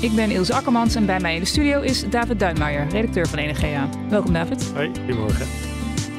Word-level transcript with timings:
Ik 0.00 0.14
ben 0.14 0.30
Ilse 0.30 0.54
Akkermans 0.54 0.94
en 0.94 1.06
bij 1.06 1.20
mij 1.20 1.34
in 1.34 1.40
de 1.40 1.46
studio 1.46 1.80
is 1.80 2.08
David 2.10 2.38
Duinmaier, 2.38 2.88
redacteur 2.88 3.28
van 3.28 3.38
Energia. 3.38 3.88
Welkom 4.08 4.32
David. 4.32 4.72
Hoi, 4.74 4.90
goedemorgen. 4.98 5.46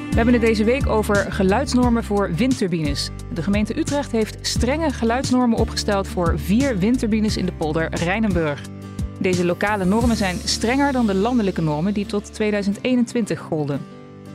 We 0.09 0.15
hebben 0.15 0.33
het 0.33 0.43
deze 0.43 0.63
week 0.63 0.87
over 0.87 1.15
geluidsnormen 1.15 2.03
voor 2.03 2.33
windturbines. 2.35 3.09
De 3.33 3.43
gemeente 3.43 3.79
Utrecht 3.79 4.11
heeft 4.11 4.47
strenge 4.47 4.91
geluidsnormen 4.91 5.57
opgesteld 5.57 6.07
voor 6.07 6.39
vier 6.39 6.77
windturbines 6.77 7.37
in 7.37 7.45
de 7.45 7.51
polder 7.51 7.95
Rijnenburg. 7.95 8.61
Deze 9.19 9.45
lokale 9.45 9.85
normen 9.85 10.15
zijn 10.15 10.37
strenger 10.37 10.91
dan 10.91 11.07
de 11.07 11.15
landelijke 11.15 11.61
normen 11.61 11.93
die 11.93 12.05
tot 12.05 12.33
2021 12.33 13.39
golden. 13.39 13.81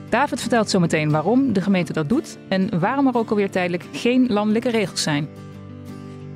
David 0.09 0.41
vertelt 0.41 0.71
zometeen 0.71 1.11
waarom 1.11 1.53
de 1.53 1.61
gemeente 1.61 1.93
dat 1.93 2.09
doet 2.09 2.39
en 2.49 2.79
waarom 2.79 3.07
er 3.07 3.17
ook 3.17 3.31
alweer 3.31 3.51
tijdelijk 3.51 3.85
geen 3.93 4.27
landelijke 4.29 4.71
regels 4.71 5.03
zijn. 5.03 5.29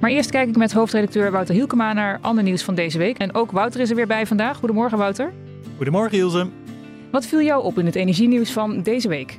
Maar 0.01 0.11
eerst 0.11 0.31
kijk 0.31 0.49
ik 0.49 0.57
met 0.57 0.73
hoofdredacteur 0.73 1.31
Wouter 1.31 1.55
Hielkema 1.55 1.93
naar 1.93 2.19
ander 2.21 2.45
nieuws 2.45 2.63
van 2.63 2.75
deze 2.75 2.99
week. 2.99 3.19
En 3.19 3.35
ook 3.35 3.51
Wouter 3.51 3.81
is 3.81 3.91
er 3.91 3.97
weer 3.97 4.07
bij 4.07 4.27
vandaag. 4.27 4.57
Goedemorgen 4.57 4.99
Wouter. 4.99 5.33
Goedemorgen 5.77 6.19
Ilse. 6.19 6.47
Wat 7.11 7.27
viel 7.27 7.43
jou 7.43 7.65
op 7.65 7.79
in 7.79 7.87
het 7.87 7.95
energienieuws 7.95 8.53
van 8.53 8.83
deze 8.83 9.09
week? 9.09 9.39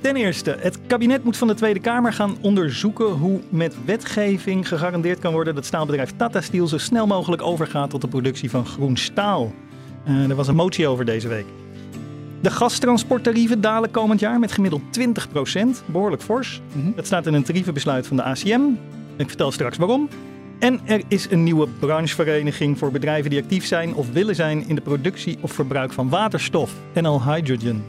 Ten 0.00 0.16
eerste, 0.16 0.56
het 0.60 0.78
kabinet 0.86 1.24
moet 1.24 1.36
van 1.36 1.48
de 1.48 1.54
Tweede 1.54 1.80
Kamer 1.80 2.12
gaan 2.12 2.36
onderzoeken 2.40 3.06
hoe 3.06 3.40
met 3.48 3.76
wetgeving 3.84 4.68
gegarandeerd 4.68 5.18
kan 5.18 5.32
worden 5.32 5.54
dat 5.54 5.64
staalbedrijf 5.64 6.12
Tata 6.16 6.40
Steel 6.40 6.66
zo 6.66 6.78
snel 6.78 7.06
mogelijk 7.06 7.42
overgaat 7.42 7.90
tot 7.90 8.00
de 8.00 8.08
productie 8.08 8.50
van 8.50 8.66
groen 8.66 8.96
staal. 8.96 9.52
Uh, 10.08 10.30
er 10.30 10.34
was 10.34 10.48
een 10.48 10.54
motie 10.54 10.88
over 10.88 11.04
deze 11.04 11.28
week. 11.28 11.46
De 12.40 12.50
gastransporttarieven 12.50 13.60
dalen 13.60 13.90
komend 13.90 14.20
jaar 14.20 14.38
met 14.38 14.52
gemiddeld 14.52 14.82
20%, 14.98 15.84
behoorlijk 15.86 16.22
fors. 16.22 16.60
Mm 16.72 16.92
Dat 16.96 17.06
staat 17.06 17.26
in 17.26 17.34
een 17.34 17.42
tarievenbesluit 17.42 18.06
van 18.06 18.16
de 18.16 18.22
ACM. 18.22 18.60
Ik 19.20 19.28
vertel 19.28 19.52
straks 19.52 19.76
waarom. 19.76 20.08
En 20.58 20.80
er 20.86 21.02
is 21.08 21.30
een 21.30 21.42
nieuwe 21.42 21.68
branchevereniging 21.68 22.78
voor 22.78 22.90
bedrijven 22.90 23.30
die 23.30 23.42
actief 23.42 23.66
zijn 23.66 23.94
of 23.94 24.12
willen 24.12 24.34
zijn 24.34 24.68
in 24.68 24.74
de 24.74 24.80
productie 24.80 25.38
of 25.40 25.52
verbruik 25.52 25.92
van 25.92 26.08
waterstof, 26.08 26.74
NL 26.94 27.24
Hydrogen. 27.24 27.84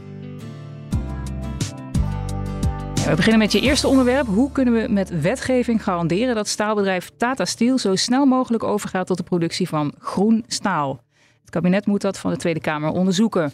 We 3.06 3.14
beginnen 3.16 3.40
met 3.40 3.52
je 3.52 3.62
eerste 3.62 3.88
onderwerp. 3.88 4.28
Hoe 4.28 4.52
kunnen 4.52 4.74
we 4.74 4.88
met 4.90 5.22
wetgeving 5.22 5.84
garanderen 5.84 6.36
dat 6.36 6.48
staalbedrijf 6.48 7.12
Tata 7.18 7.46
Steel 7.46 7.78
zo 7.78 7.96
snel 7.96 8.26
mogelijk 8.26 8.64
overgaat 8.64 9.08
tot 9.08 9.18
de 9.18 9.24
productie 9.24 9.68
van 9.68 9.94
groen 10.00 10.44
staal? 10.48 11.04
Het 11.42 11.50
kabinet 11.50 11.86
moet 11.86 12.02
dat 12.02 12.18
van 12.18 12.32
de 12.32 12.38
Tweede 12.38 12.62
Kamer 12.62 12.90
onderzoeken. 12.90 13.54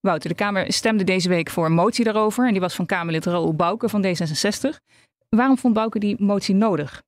Wouter, 0.00 0.28
de 0.28 0.36
Kamer 0.36 0.72
stemde 0.72 1.04
deze 1.04 1.28
week 1.28 1.50
voor 1.50 1.66
een 1.66 1.72
motie 1.72 2.04
daarover 2.04 2.46
en 2.46 2.52
die 2.52 2.60
was 2.60 2.74
van 2.74 2.86
Kamerlid 2.86 3.24
Raoul 3.24 3.54
Bouke 3.54 3.88
van 3.88 4.04
D66. 4.04 4.78
Waarom 5.36 5.58
vond 5.58 5.74
Bouke 5.74 5.98
die 5.98 6.16
motie 6.18 6.54
nodig? 6.54 7.02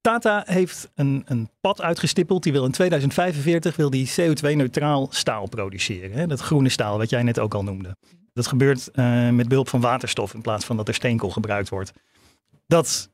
Tata 0.00 0.42
heeft 0.46 0.90
een, 0.94 1.22
een 1.26 1.50
pad 1.60 1.80
uitgestippeld. 1.80 2.42
Die 2.42 2.52
wil 2.52 2.64
in 2.64 2.70
2045 2.70 3.76
wil 3.76 3.90
die 3.90 4.10
CO2-neutraal 4.20 5.06
staal 5.10 5.48
produceren. 5.48 6.12
Hè? 6.12 6.26
Dat 6.26 6.40
groene 6.40 6.68
staal, 6.68 6.98
wat 6.98 7.10
jij 7.10 7.22
net 7.22 7.38
ook 7.38 7.54
al 7.54 7.64
noemde. 7.64 7.96
Dat 8.32 8.46
gebeurt 8.46 8.88
uh, 8.94 9.30
met 9.30 9.48
behulp 9.48 9.68
van 9.68 9.80
waterstof 9.80 10.34
in 10.34 10.40
plaats 10.40 10.64
van 10.64 10.76
dat 10.76 10.88
er 10.88 10.94
steenkool 10.94 11.30
gebruikt 11.30 11.68
wordt. 11.68 11.92
Dat 12.66 13.10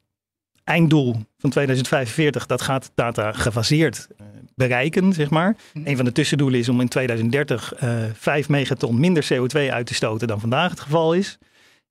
einddoel 0.64 1.12
van 1.38 1.50
2045, 1.50 2.46
dat 2.46 2.62
gaat 2.62 2.90
Tata 2.94 3.32
gefaseerd 3.32 4.08
uh, 4.20 4.26
bereiken, 4.54 5.12
zeg 5.12 5.30
maar. 5.30 5.56
Mm. 5.72 5.86
Een 5.86 5.96
van 5.96 6.04
de 6.04 6.12
tussendoelen 6.12 6.60
is 6.60 6.68
om 6.68 6.80
in 6.80 6.88
2030 6.88 7.82
uh, 7.82 8.04
5 8.12 8.48
megaton 8.48 9.00
minder 9.00 9.24
CO2 9.32 9.70
uit 9.70 9.86
te 9.86 9.94
stoten 9.94 10.28
dan 10.28 10.40
vandaag 10.40 10.70
het 10.70 10.80
geval 10.80 11.14
is. 11.14 11.38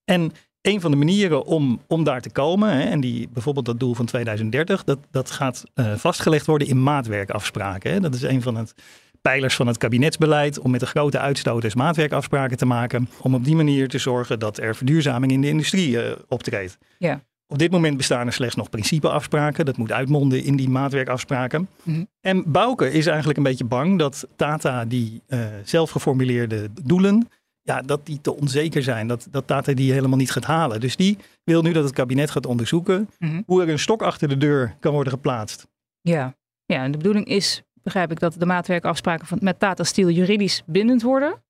En 0.05 0.31
een 0.63 0.81
van 0.81 0.91
de 0.91 0.97
manieren 0.97 1.45
om, 1.45 1.81
om 1.87 2.03
daar 2.03 2.21
te 2.21 2.29
komen, 2.29 2.69
hè, 2.69 2.83
en 2.83 2.99
die, 2.99 3.29
bijvoorbeeld 3.33 3.65
dat 3.65 3.79
doel 3.79 3.93
van 3.93 4.05
2030, 4.05 4.83
dat, 4.83 4.99
dat 5.11 5.31
gaat 5.31 5.63
uh, 5.75 5.93
vastgelegd 5.95 6.45
worden 6.45 6.67
in 6.67 6.83
maatwerkafspraken. 6.83 7.91
Hè. 7.91 7.99
Dat 7.99 8.13
is 8.13 8.21
een 8.21 8.41
van 8.41 8.55
het 8.55 8.73
pijlers 9.21 9.55
van 9.55 9.67
het 9.67 9.77
kabinetsbeleid 9.77 10.59
om 10.59 10.71
met 10.71 10.79
de 10.79 10.85
grote 10.85 11.19
uitstoters 11.19 11.75
maatwerkafspraken 11.75 12.57
te 12.57 12.65
maken. 12.65 13.09
Om 13.21 13.35
op 13.35 13.45
die 13.45 13.55
manier 13.55 13.87
te 13.87 13.97
zorgen 13.97 14.39
dat 14.39 14.57
er 14.57 14.75
verduurzaming 14.75 15.31
in 15.31 15.41
de 15.41 15.47
industrie 15.47 15.89
uh, 15.89 16.11
optreedt. 16.27 16.77
Ja. 16.97 17.21
Op 17.47 17.59
dit 17.59 17.71
moment 17.71 17.97
bestaan 17.97 18.27
er 18.27 18.33
slechts 18.33 18.55
nog 18.55 18.69
principeafspraken. 18.69 19.65
Dat 19.65 19.77
moet 19.77 19.91
uitmonden 19.91 20.43
in 20.43 20.55
die 20.55 20.69
maatwerkafspraken. 20.69 21.67
Mm-hmm. 21.83 22.07
En 22.21 22.51
Bouke 22.51 22.91
is 22.91 23.05
eigenlijk 23.05 23.37
een 23.37 23.43
beetje 23.43 23.65
bang 23.65 23.99
dat 23.99 24.27
Tata 24.35 24.85
die 24.85 25.21
uh, 25.27 25.45
zelf 25.63 25.89
geformuleerde 25.89 26.69
doelen 26.83 27.27
ja, 27.63 27.81
dat 27.81 28.05
die 28.05 28.21
te 28.21 28.35
onzeker 28.35 28.83
zijn. 28.83 29.07
Dat, 29.07 29.27
dat 29.31 29.47
Tata 29.47 29.73
die 29.73 29.93
helemaal 29.93 30.17
niet 30.17 30.31
gaat 30.31 30.45
halen. 30.45 30.79
Dus 30.79 30.95
die 30.95 31.17
wil 31.43 31.61
nu 31.61 31.71
dat 31.71 31.83
het 31.83 31.93
kabinet 31.93 32.31
gaat 32.31 32.45
onderzoeken 32.45 33.09
mm-hmm. 33.19 33.43
hoe 33.45 33.61
er 33.61 33.69
een 33.69 33.79
stok 33.79 34.01
achter 34.01 34.27
de 34.27 34.37
deur 34.37 34.75
kan 34.79 34.93
worden 34.93 35.13
geplaatst. 35.13 35.67
Ja, 36.01 36.35
ja 36.65 36.83
en 36.83 36.91
de 36.91 36.97
bedoeling 36.97 37.25
is, 37.25 37.63
begrijp 37.73 38.11
ik, 38.11 38.19
dat 38.19 38.35
de 38.37 38.45
maatwerkafspraken 38.45 39.27
van, 39.27 39.37
met 39.41 39.59
Tata 39.59 39.83
Steel 39.83 40.09
juridisch 40.09 40.63
bindend 40.65 41.01
worden. 41.01 41.43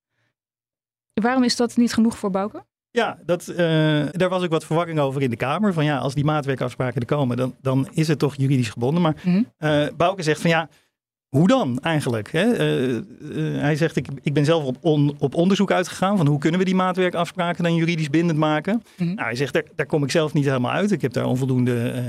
Waarom 1.14 1.44
is 1.44 1.56
dat 1.56 1.78
niet 1.78 1.94
genoeg 1.94 2.18
voor 2.18 2.30
Bouke? 2.30 2.66
Ja, 2.92 3.18
dat, 3.26 3.48
uh, 3.48 3.58
daar 4.12 4.30
was 4.30 4.44
ook 4.44 4.50
wat 4.50 4.66
verwarring 4.66 5.00
over 5.00 5.22
in 5.22 5.30
de 5.30 5.36
Kamer. 5.36 5.74
Van 5.74 5.86
ja, 5.86 5.98
als 5.98 6.14
die 6.14 6.24
maatwerkafspraken 6.24 7.02
er 7.02 7.08
komen, 7.08 7.38
dan, 7.38 7.56
dan 7.62 7.88
is 7.92 8.08
het 8.08 8.20
toch 8.20 8.36
juridisch 8.36 8.70
gebonden. 8.70 9.02
Maar 9.02 9.16
uh, 9.26 9.88
Bouke 9.98 10.24
zegt 10.24 10.42
van 10.42 10.50
ja, 10.50 10.70
hoe 11.34 11.48
dan 11.48 11.80
eigenlijk? 11.80 12.32
Hè? 12.32 12.60
Uh, 12.60 13.02
uh, 13.22 13.62
hij 13.62 13.76
zegt, 13.76 13.96
ik, 13.96 14.08
ik 14.22 14.34
ben 14.34 14.46
zelf 14.46 14.64
op, 14.64 14.78
on, 14.82 15.16
op, 15.20 15.36
onderzoek 15.36 15.72
uitgegaan 15.72 16.18
van 16.18 16.28
hoe 16.28 16.40
kunnen 16.40 16.60
we 16.60 16.66
die 16.66 16.76
maatwerkafspraken 16.76 17.64
dan 17.64 17.76
juridisch 17.76 18.10
bindend 18.10 18.40
maken. 18.40 18.84
Mm-hmm. 18.98 19.16
Nou, 19.16 19.28
hij 19.28 19.36
zegt, 19.36 19.54
daar, 19.54 19.64
daar, 19.76 19.86
kom 19.86 20.04
ik 20.04 20.12
zelf 20.12 20.34
niet 20.34 20.46
helemaal 20.46 20.72
uit. 20.72 20.92
Ik 20.92 21.02
heb 21.02 21.14
daar 21.14 21.26
onvoldoende 21.26 21.94
uh, 21.96 22.02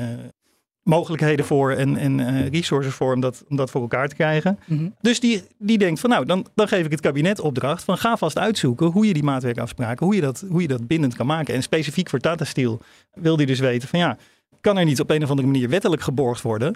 mogelijkheden 0.83 1.45
voor 1.45 1.73
en, 1.73 1.97
en 1.97 2.49
resources 2.49 2.95
voor 2.95 3.15
om 3.15 3.21
dat, 3.21 3.45
om 3.49 3.57
dat 3.57 3.71
voor 3.71 3.81
elkaar 3.81 4.09
te 4.09 4.15
krijgen. 4.15 4.59
Mm-hmm. 4.67 4.95
Dus 5.01 5.21
die, 5.21 5.43
die 5.59 5.79
denkt 5.79 6.01
van 6.01 6.11
nou, 6.11 6.25
dan, 6.25 6.47
dan 6.55 6.69
geef 6.69 6.85
ik 6.85 6.91
het 6.91 7.01
kabinet 7.01 7.41
opdracht 7.41 7.85
van 7.85 7.99
ga 7.99 8.17
vast 8.17 8.39
uitzoeken 8.39 8.87
hoe 8.87 9.07
je 9.07 9.13
die 9.13 9.23
maatwerkafspraken, 9.23 10.07
hoe 10.07 10.15
je 10.15 10.21
dat, 10.21 10.45
hoe 10.49 10.63
je 10.63 10.69
dat 10.69 10.87
bindend 10.87 11.17
kan 11.17 11.27
maken. 11.27 11.55
En 11.55 11.63
specifiek 11.63 12.09
voor 12.09 12.19
Tata 12.19 12.45
Steel 12.45 12.81
wil 13.15 13.37
hij 13.37 13.47
dus 13.47 13.61
weten 13.61 13.89
van 13.89 13.99
ja, 13.99 14.17
kan 14.61 14.79
er 14.79 14.85
niet 14.85 15.01
op 15.01 15.11
een 15.11 15.23
of 15.23 15.31
andere 15.31 15.49
manier 15.49 15.69
wettelijk 15.69 16.03
geborgd 16.03 16.43
worden 16.43 16.75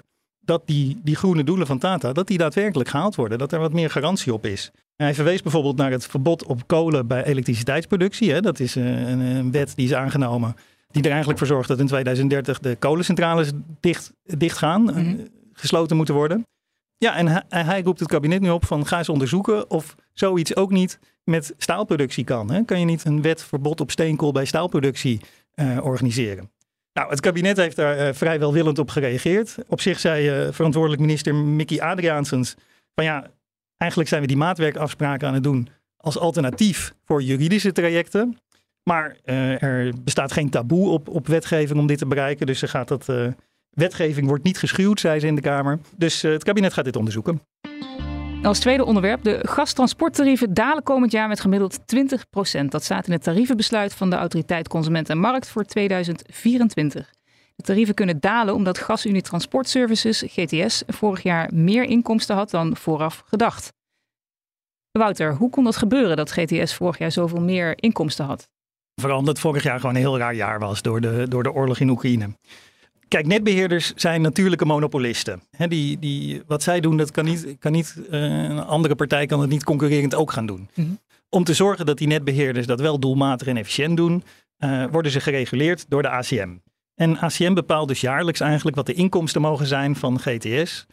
dat 0.49 0.61
die, 0.65 0.99
die 1.03 1.15
groene 1.15 1.43
doelen 1.43 1.67
van 1.67 1.77
Tata, 1.77 2.13
dat 2.13 2.27
die 2.27 2.37
daadwerkelijk 2.37 2.89
gehaald 2.89 3.15
worden. 3.15 3.37
Dat 3.37 3.51
er 3.51 3.59
wat 3.59 3.73
meer 3.73 3.89
garantie 3.89 4.33
op 4.33 4.45
is. 4.45 4.71
Hij 4.95 5.13
verwees 5.13 5.41
bijvoorbeeld 5.41 5.77
naar 5.77 5.91
het 5.91 6.05
verbod 6.05 6.45
op 6.45 6.67
kolen 6.67 7.07
bij 7.07 7.23
elektriciteitsproductie. 7.23 8.31
Hè. 8.31 8.41
Dat 8.41 8.59
is 8.59 8.75
eh, 8.75 9.09
een, 9.09 9.19
een, 9.19 9.51
wet 9.51 9.73
die 9.75 9.85
is 9.85 9.93
aangenomen. 9.93 10.55
Die 10.91 11.03
er 11.03 11.09
eigenlijk 11.09 11.39
voor 11.39 11.47
zorgt 11.47 11.67
dat 11.67 11.79
in 11.79 11.87
2030 11.87 12.59
de 12.59 12.75
kolencentrales 12.75 13.51
dicht, 13.79 14.13
dicht 14.23 14.57
gaan. 14.57 14.81
Mm 14.81 15.27
gesloten 15.59 15.95
moeten 15.95 16.15
worden. 16.15 16.47
Ja, 16.97 17.15
en 17.15 17.27
hij, 17.27 17.43
hij, 17.49 17.81
roept 17.81 17.99
het 17.99 18.09
kabinet 18.09 18.41
nu 18.41 18.49
op 18.49 18.65
van 18.65 18.85
ga 18.85 18.97
eens 18.97 19.09
onderzoeken 19.09 19.69
of 19.69 19.95
zoiets 20.13 20.55
ook 20.55 20.71
niet 20.71 20.99
met 21.23 21.53
staalproductie 21.57 22.23
kan. 22.23 22.51
Hè. 22.51 22.63
Kan 22.63 22.79
je 22.79 22.85
niet 22.85 23.05
een 23.05 23.21
wet 23.21 23.43
verbod 23.43 23.81
op 23.81 23.91
steenkool 23.91 24.31
bij 24.31 24.45
staalproductie 24.45 25.21
uh, 25.55 25.77
organiseren? 25.83 26.49
Nou, 26.99 27.11
het 27.11 27.19
kabinet 27.19 27.57
heeft 27.57 27.75
daar 27.75 28.07
uh, 28.07 28.13
vrij 28.13 28.39
welwillend 28.39 28.79
op 28.79 28.89
gereageerd. 28.89 29.55
Op 29.67 29.81
zich 29.81 29.99
zei 29.99 30.45
uh, 30.45 30.53
verantwoordelijk 30.53 31.01
minister 31.01 31.35
Mickey 31.35 31.81
Adriaansens 31.81 32.55
van 32.95 33.03
ja, 33.03 33.31
eigenlijk 33.77 34.09
zijn 34.09 34.21
we 34.21 34.27
die 34.27 34.37
maatwerkafspraken 34.37 35.27
aan 35.27 35.33
het 35.33 35.43
doen 35.43 35.69
als 35.97 36.17
alternatief 36.17 36.93
voor 37.05 37.21
juridische 37.21 37.71
trajecten. 37.71 38.37
Maar 38.83 39.17
uh, 39.25 39.63
er 39.63 39.93
bestaat 40.03 40.31
geen 40.31 40.49
taboe 40.49 40.89
op, 40.89 41.07
op 41.09 41.27
wetgeving 41.27 41.79
om 41.79 41.87
dit 41.87 41.97
te 41.97 42.05
bereiken. 42.05 42.45
Dus 42.45 42.59
ze 42.59 42.67
gaat 42.67 42.87
dat, 42.87 43.07
wetgeving 43.69 44.27
wordt 44.27 44.43
niet 44.43 44.57
geschuwd, 44.57 44.99
zei 44.99 45.19
ze 45.19 45.27
in 45.27 45.35
de 45.35 45.41
Kamer. 45.41 45.79
Dus 45.97 46.21
het 46.21 46.43
kabinet 46.43 46.73
gaat 46.73 46.85
dit 46.85 46.95
onderzoeken. 46.95 47.41
Als 48.43 48.59
tweede 48.59 48.85
onderwerp, 48.85 49.23
de 49.23 49.39
gastransporttarieven 49.47 50.53
dalen 50.53 50.83
komend 50.83 51.11
jaar 51.11 51.27
met 51.27 51.39
gemiddeld 51.39 51.79
20% 51.79 52.65
Dat 52.65 52.83
staat 52.83 53.07
in 53.07 53.13
het 53.13 53.23
tarievenbesluit 53.23 53.93
van 53.93 54.09
de 54.09 54.15
Autoriteit 54.15 54.67
Consument 54.67 55.09
en 55.09 55.17
Markt 55.17 55.49
voor 55.49 55.63
2024. 55.63 57.13
De 57.55 57.63
tarieven 57.63 57.93
kunnen 57.93 58.19
dalen 58.19 58.53
omdat 58.53 58.77
GasUnie 58.77 59.21
Transport 59.21 59.69
Services, 59.69 60.23
GTS, 60.27 60.83
vorig 60.87 61.23
jaar 61.23 61.49
meer 61.53 61.83
inkomsten 61.83 62.35
had 62.35 62.49
dan 62.49 62.75
vooraf 62.75 63.23
gedacht. 63.25 63.73
Wouter, 64.91 65.35
hoe 65.35 65.49
kon 65.49 65.63
dat 65.63 65.77
gebeuren 65.77 66.17
dat 66.17 66.31
GTS 66.31 66.73
vorig 66.73 66.97
jaar 66.97 67.11
zoveel 67.11 67.41
meer 67.41 67.73
inkomsten 67.83 68.25
had? 68.25 68.47
Vooral 69.01 69.19
omdat 69.19 69.39
vorig 69.39 69.63
jaar 69.63 69.79
gewoon 69.79 69.95
een 69.95 70.01
heel 70.01 70.17
raar 70.17 70.35
jaar 70.35 70.59
was 70.59 70.81
door 70.81 71.01
de, 71.01 71.25
door 71.27 71.43
de 71.43 71.51
oorlog 71.51 71.79
in 71.79 71.89
Oekraïne. 71.89 72.29
Kijk, 73.09 73.27
netbeheerders 73.27 73.93
zijn 73.95 74.21
natuurlijke 74.21 74.65
monopolisten. 74.65 75.41
die, 75.67 75.99
die, 75.99 76.41
wat 76.47 76.63
zij 76.63 76.79
doen, 76.79 76.97
dat 76.97 77.11
kan 77.11 77.25
niet, 77.25 77.55
kan 77.59 77.71
niet 77.71 77.95
uh, 78.11 78.21
een 78.21 78.59
andere 78.59 78.95
partij 78.95 79.25
kan 79.25 79.41
het 79.41 79.49
niet 79.49 79.63
concurrerend 79.63 80.15
ook 80.15 80.31
gaan 80.31 80.45
doen. 80.45 80.69
Mm 80.73 80.85
-hmm. 80.85 80.99
Om 81.29 81.43
te 81.43 81.53
zorgen 81.53 81.85
dat 81.85 81.97
die 81.97 82.07
netbeheerders 82.07 82.65
dat 82.65 82.79
wel 82.79 82.99
doelmatig 82.99 83.47
en 83.47 83.57
efficiënt 83.57 83.97
doen, 83.97 84.23
uh, 84.59 84.85
worden 84.91 85.11
ze 85.11 85.19
gereguleerd 85.19 85.85
door 85.87 86.01
de 86.01 86.09
ACM. 86.09 86.49
En 86.95 87.17
ACM 87.19 87.53
bepaalt 87.53 87.87
dus 87.87 88.01
jaarlijks 88.01 88.39
eigenlijk 88.39 88.75
wat 88.75 88.85
de 88.85 88.93
inkomsten 88.93 89.41
mogen 89.41 89.65
zijn 89.65 89.95
van 89.95 90.19
GTS 90.19 90.85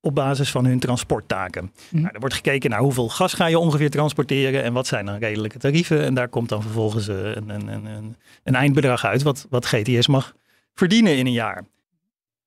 op 0.00 0.14
basis 0.14 0.50
van 0.50 0.64
hun 0.64 0.78
transporttaken. 0.78 1.72
Mm. 1.90 2.00
Nou, 2.00 2.14
er 2.14 2.20
wordt 2.20 2.34
gekeken 2.34 2.70
naar 2.70 2.80
hoeveel 2.80 3.08
gas 3.08 3.32
ga 3.32 3.46
je 3.46 3.58
ongeveer 3.58 3.90
transporteren 3.90 4.62
en 4.62 4.72
wat 4.72 4.86
zijn 4.86 5.06
dan 5.06 5.18
redelijke 5.18 5.58
tarieven. 5.58 6.04
En 6.04 6.14
daar 6.14 6.28
komt 6.28 6.48
dan 6.48 6.62
vervolgens 6.62 7.06
een, 7.06 7.48
een, 7.48 7.68
een, 7.68 8.16
een 8.44 8.54
eindbedrag 8.54 9.04
uit 9.04 9.22
wat, 9.22 9.46
wat 9.50 9.66
GTS 9.66 10.06
mag 10.06 10.34
verdienen 10.78 11.16
in 11.16 11.26
een 11.26 11.32
jaar. 11.32 11.64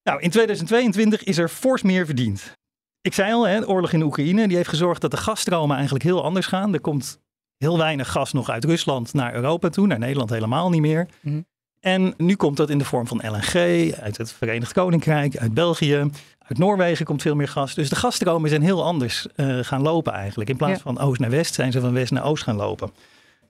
Nou, 0.03 0.21
in 0.21 0.29
2022 0.29 1.23
is 1.23 1.37
er 1.37 1.49
fors 1.49 1.81
meer 1.81 2.05
verdiend. 2.05 2.53
Ik 3.01 3.13
zei 3.13 3.33
al, 3.33 3.47
hè, 3.47 3.59
de 3.59 3.67
oorlog 3.67 3.91
in 3.91 4.03
Oekraïne 4.03 4.47
die 4.47 4.57
heeft 4.57 4.69
gezorgd 4.69 5.01
dat 5.01 5.11
de 5.11 5.17
gasstromen 5.17 5.75
eigenlijk 5.75 6.03
heel 6.05 6.23
anders 6.23 6.45
gaan. 6.45 6.73
Er 6.73 6.81
komt 6.81 7.19
heel 7.57 7.77
weinig 7.77 8.11
gas 8.11 8.33
nog 8.33 8.49
uit 8.49 8.65
Rusland 8.65 9.13
naar 9.13 9.33
Europa 9.33 9.69
toe, 9.69 9.87
naar 9.87 9.99
Nederland 9.99 10.29
helemaal 10.29 10.69
niet 10.69 10.81
meer. 10.81 11.07
Mm. 11.21 11.45
En 11.79 12.13
nu 12.17 12.35
komt 12.35 12.57
dat 12.57 12.69
in 12.69 12.77
de 12.77 12.85
vorm 12.85 13.07
van 13.07 13.21
LNG 13.27 13.93
uit 13.93 14.17
het 14.17 14.33
Verenigd 14.33 14.73
Koninkrijk, 14.73 15.37
uit 15.37 15.53
België. 15.53 16.09
Uit 16.37 16.57
Noorwegen 16.57 17.05
komt 17.05 17.21
veel 17.21 17.35
meer 17.35 17.47
gas. 17.47 17.73
Dus 17.73 17.89
de 17.89 17.95
gasstromen 17.95 18.49
zijn 18.49 18.61
heel 18.61 18.83
anders 18.83 19.27
uh, 19.35 19.59
gaan 19.63 19.81
lopen 19.81 20.13
eigenlijk. 20.13 20.49
In 20.49 20.57
plaats 20.57 20.81
van 20.81 20.99
oost 20.99 21.19
naar 21.19 21.29
west 21.29 21.53
zijn 21.53 21.71
ze 21.71 21.79
van 21.79 21.93
west 21.93 22.11
naar 22.11 22.25
oost 22.25 22.43
gaan 22.43 22.55
lopen. 22.55 22.91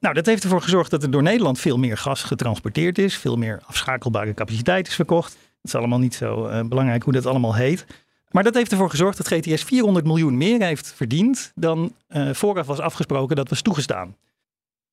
Nou, 0.02 0.14
dat 0.16 0.26
heeft 0.26 0.44
ervoor 0.44 0.62
gezorgd 0.62 0.92
dat 0.92 1.04
er 1.04 1.12
door 1.12 1.24
Nederland 1.24 1.60
veel 1.60 1.78
meer 1.78 1.98
gas 1.98 2.24
getransporteerd 2.24 2.98
is. 2.98 3.18
Veel 3.18 3.36
meer 3.36 3.62
afschakelbare 3.66 4.34
capaciteit 4.34 4.88
is 4.88 4.96
verkocht. 4.96 5.32
Het 5.32 5.40
is 5.64 5.76
allemaal 5.76 6.00
niet 6.00 6.14
zo 6.14 6.48
uh, 6.48 6.62
belangrijk 6.64 7.04
hoe 7.04 7.14
dat 7.14 7.26
allemaal 7.26 7.56
heet. 7.56 7.86
Maar 8.32 8.44
dat 8.44 8.56
heeft 8.56 8.72
ervoor 8.72 8.90
gezorgd 8.90 9.18
dat 9.18 9.28
GTS 9.28 9.64
400 9.64 10.06
miljoen 10.06 10.38
meer 10.38 10.62
heeft 10.64 10.94
verdiend 10.94 11.52
dan 11.56 11.96
uh, 12.10 12.34
vooraf 12.34 12.68
was 12.68 12.80
afgesproken 12.80 13.36
dat 13.36 13.50
was 13.50 13.62
toegestaan. 13.62 14.16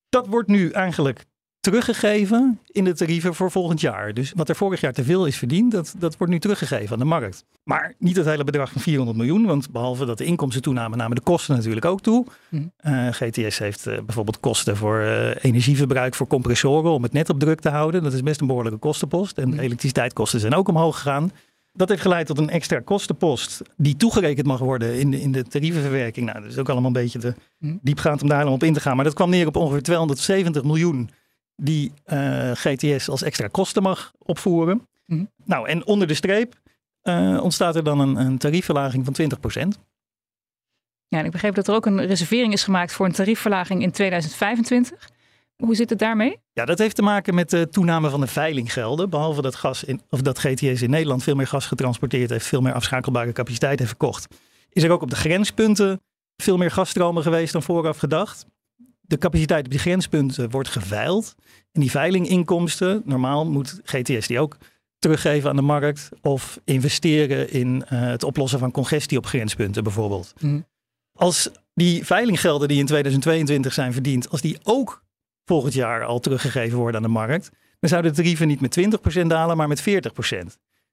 Dat 0.09 0.27
wordt 0.27 0.49
nu 0.49 0.71
eigenlijk 0.71 1.25
teruggegeven 1.69 2.61
in 2.67 2.85
de 2.85 2.95
tarieven 2.95 3.35
voor 3.35 3.51
volgend 3.51 3.81
jaar. 3.81 4.15
Dus 4.15 4.33
wat 4.37 4.49
er 4.49 4.57
vorig 4.57 4.81
jaar 4.81 4.93
te 4.93 5.05
veel 5.05 5.27
is 5.27 5.37
verdiend, 5.37 5.73
dat, 5.73 5.95
dat 5.99 6.17
wordt 6.17 6.33
nu 6.33 6.39
teruggegeven 6.39 6.93
aan 6.93 6.99
de 6.99 7.05
markt. 7.05 7.45
Maar 7.65 7.95
niet 7.99 8.17
het 8.17 8.27
hele 8.27 8.45
bedrag 8.45 8.73
van 8.73 8.81
400 8.81 9.17
miljoen, 9.17 9.47
want 9.47 9.71
behalve 9.71 10.05
dat 10.05 10.19
de 10.19 10.25
inkomsten 10.25 10.63
toenamen, 10.63 10.99
namen 10.99 11.17
de 11.17 11.23
kosten 11.23 11.57
natuurlijk 11.57 11.85
ook 11.85 12.01
toe. 12.01 12.27
Uh, 12.51 12.61
hm. 12.81 12.89
eh, 12.89 13.09
GTS 13.11 13.59
heeft 13.59 13.87
uh, 13.87 13.95
bijvoorbeeld 14.07 14.41
kosten 14.41 14.77
voor 14.77 15.01
uh, 15.01 15.45
energieverbruik 15.45 16.15
voor 16.15 16.27
compressoren 16.27 16.91
om 16.91 17.03
het 17.03 17.13
net 17.13 17.31
op 17.31 17.41
druk 17.41 17.61
te 17.61 17.69
houden. 17.69 18.03
Dat 18.03 18.13
is 18.13 18.23
best 18.23 18.41
een 18.41 18.47
behoorlijke 18.47 18.79
kostenpost. 18.79 19.39
En 19.39 19.51
de 19.51 19.57
hm. 19.57 19.63
elektriciteitskosten 19.63 20.41
zijn 20.41 20.55
ook 20.55 20.69
omhoog 20.69 20.97
gegaan. 20.97 21.33
Dat 21.73 21.89
heeft 21.89 22.03
geleid 22.03 22.27
tot 22.27 22.39
een 22.39 22.51
extra 22.51 22.81
kostenpost 22.81 23.63
die 23.77 23.97
toegerekend 23.97 24.47
mag 24.47 24.59
worden 24.59 24.99
in 24.99 25.11
de, 25.11 25.21
in 25.21 25.33
de 25.33 25.45
tarievenverwerking. 25.45 26.27
Nou, 26.27 26.41
dat 26.41 26.51
is 26.51 26.59
ook 26.59 26.69
allemaal 26.69 26.87
een 26.87 27.03
beetje 27.03 27.19
te 27.19 27.35
hm. 27.59 27.77
diepgaand 27.83 28.23
om 28.23 28.29
daar 28.29 28.47
op 28.47 28.63
in 28.63 28.73
te 28.73 28.81
gaan. 28.81 28.97
Maar 28.97 29.05
dat 29.05 29.15
kwam 29.15 29.31
neer 29.31 29.47
op 29.47 29.57
ongeveer 29.57 29.83
270 29.83 30.63
miljoen 30.63 31.11
die 31.61 31.93
uh, 32.07 32.51
eh, 32.51 32.57
GTS 32.57 33.09
als 33.09 33.23
extra 33.23 33.47
kosten 33.47 33.83
mag 33.83 34.13
opvoeren. 34.19 34.89
Mhm. 35.07 35.25
Nou, 35.45 35.69
en 35.69 35.87
onder 35.87 36.07
de 36.07 36.15
streep 36.15 36.55
uh, 37.03 37.41
ontstaat 37.43 37.77
er 37.77 37.85
dan 37.85 38.01
een, 38.01 38.17
een 38.17 38.39
tariefverlaging 38.39 39.05
van 39.05 39.15
20%. 39.75 39.81
Ja, 41.09 41.19
en 41.19 41.25
ik 41.25 41.31
begreep 41.31 41.55
dat 41.55 41.69
er 41.69 41.75
ook 41.75 41.87
een 41.87 42.07
reservering 42.07 42.53
is 42.53 42.65
gemaakt 42.65 42.93
voor 42.93 43.07
een 43.07 43.13
tariefverlaging 43.13 43.83
in 43.83 43.91
2025. 43.91 45.09
Hoe 45.57 45.75
zit 45.75 45.91
het 45.91 45.99
daarmee? 45.99 46.39
Ja, 46.53 46.65
dat 46.65 46.79
heeft 46.79 46.97
te 46.97 47.03
maken 47.03 47.35
met 47.35 47.51
de 47.51 47.69
toename 47.69 48.11
van 48.11 48.21
de 48.21 48.27
veilinggelden. 48.27 49.11
Behalve 49.11 49.43
dat, 49.43 49.55
gas 49.55 49.85
in, 49.85 50.01
of 50.11 50.23
dat 50.23 50.39
GTS 50.39 50.83
in 50.83 50.91
Nederland 50.91 51.23
veel 51.23 51.35
meer 51.35 51.47
gas 51.47 51.67
getransporteerd 51.67 52.31
heeft, 52.31 52.47
veel 52.47 52.61
meer 52.61 52.73
afschakelbare 52.73 53.33
capaciteit 53.33 53.79
heeft 53.79 53.91
verkocht. 53.91 54.27
Is 54.69 54.83
er 54.83 54.91
ook 54.91 55.03
op 55.03 55.11
de 55.11 55.17
grenspunten 55.17 56.01
veel 56.37 56.57
meer 56.57 56.71
gasstromen 56.71 57.23
geweest 57.23 57.53
dan 57.53 57.63
vooraf 57.63 57.99
gedacht 57.99 58.47
de 59.09 59.19
capaciteit 59.19 59.65
op 59.65 59.71
die 59.71 59.81
grenspunten 59.81 60.51
wordt 60.51 60.69
geveild. 60.69 61.35
En 61.73 61.81
die 61.81 61.91
veilinginkomsten, 61.91 63.03
normaal 63.05 63.47
moet 63.47 63.81
GTS 63.85 64.27
die 64.27 64.41
ook 64.41 64.57
teruggeven 64.99 65.51
aan 65.51 65.57
de 65.57 65.63
markt 65.63 66.09
of 66.23 66.61
investeren 66.65 67.51
in 67.51 67.85
uh, 67.93 68.01
het 68.01 68.23
oplossen 68.23 68.59
van 68.59 68.71
congestie 68.71 69.19
op 69.19 69.27
grenspunten 69.27 69.83
bijvoorbeeld. 69.83 70.35
Mm. 70.41 70.67
Als 71.13 71.51
die 71.75 72.05
veilinggelden 72.07 72.69
die 72.69 72.79
in 72.79 72.87
2022 72.87 73.73
zijn 73.73 73.93
verdiend, 73.93 74.31
als 74.31 74.41
die 74.41 74.59
ook 74.63 75.03
volgend 75.45 75.75
jaar 75.75 76.05
al 76.05 76.21
teruggegeven 76.21 76.79
worden 76.79 76.97
aan 76.97 77.07
de 77.07 77.13
markt, 77.13 77.51
dan 77.81 77.91
zouden 77.91 78.11
de 78.11 78.17
tarieven 78.17 78.49
niet 78.49 78.61
met 78.61 78.79
20% 79.23 79.27
dalen, 79.27 79.57
maar 79.57 79.69
met 79.69 79.81
40%. 79.81 79.85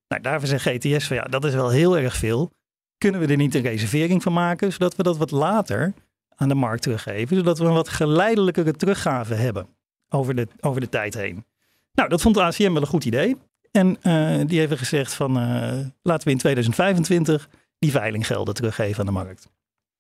Nou, 0.07 0.21
daarvoor 0.21 0.47
zegt 0.47 0.67
GTS 0.67 1.07
van 1.07 1.15
ja, 1.15 1.23
dat 1.23 1.45
is 1.45 1.53
wel 1.53 1.69
heel 1.69 1.97
erg 1.97 2.15
veel. 2.15 2.51
Kunnen 2.97 3.21
we 3.21 3.27
er 3.27 3.38
niet 3.38 3.56
een 3.56 3.62
reservering 3.62 4.23
van 4.23 4.33
maken, 4.33 4.71
zodat 4.71 4.95
we 4.95 5.03
dat 5.03 5.17
wat 5.17 5.31
later 5.31 5.94
aan 6.36 6.48
de 6.48 6.56
markt 6.56 6.82
teruggeven, 6.82 7.38
zodat 7.38 7.60
we 7.60 7.66
een 7.66 7.74
wat 7.74 7.90
geleidelijkere 7.90 8.72
teruggave 8.72 9.34
hebben 9.34 9.68
over 10.10 10.36
de, 10.36 10.48
over 10.60 10.82
de 10.82 10.90
tijd 10.90 11.14
heen. 11.14 11.46
Nou, 11.94 12.10
dat 12.10 12.22
vond 12.22 12.36
de 12.36 12.44
ACM 12.44 12.74
wel 12.74 12.82
een 12.82 12.88
goed 12.88 13.06
idee. 13.06 13.38
En 13.72 13.98
uh, 14.04 14.48
die 14.48 14.60
hebben 14.60 14.78
gezegd 14.78 15.14
van 15.14 15.38
uh, 15.38 15.80
laten 16.02 16.28
we 16.28 16.32
in 16.32 16.38
2025 16.38 17.50
die 17.80 17.92
veilinggelden 17.92 18.54
teruggeven 18.54 19.00
aan 19.00 19.06
de 19.06 19.12
markt. 19.12 19.50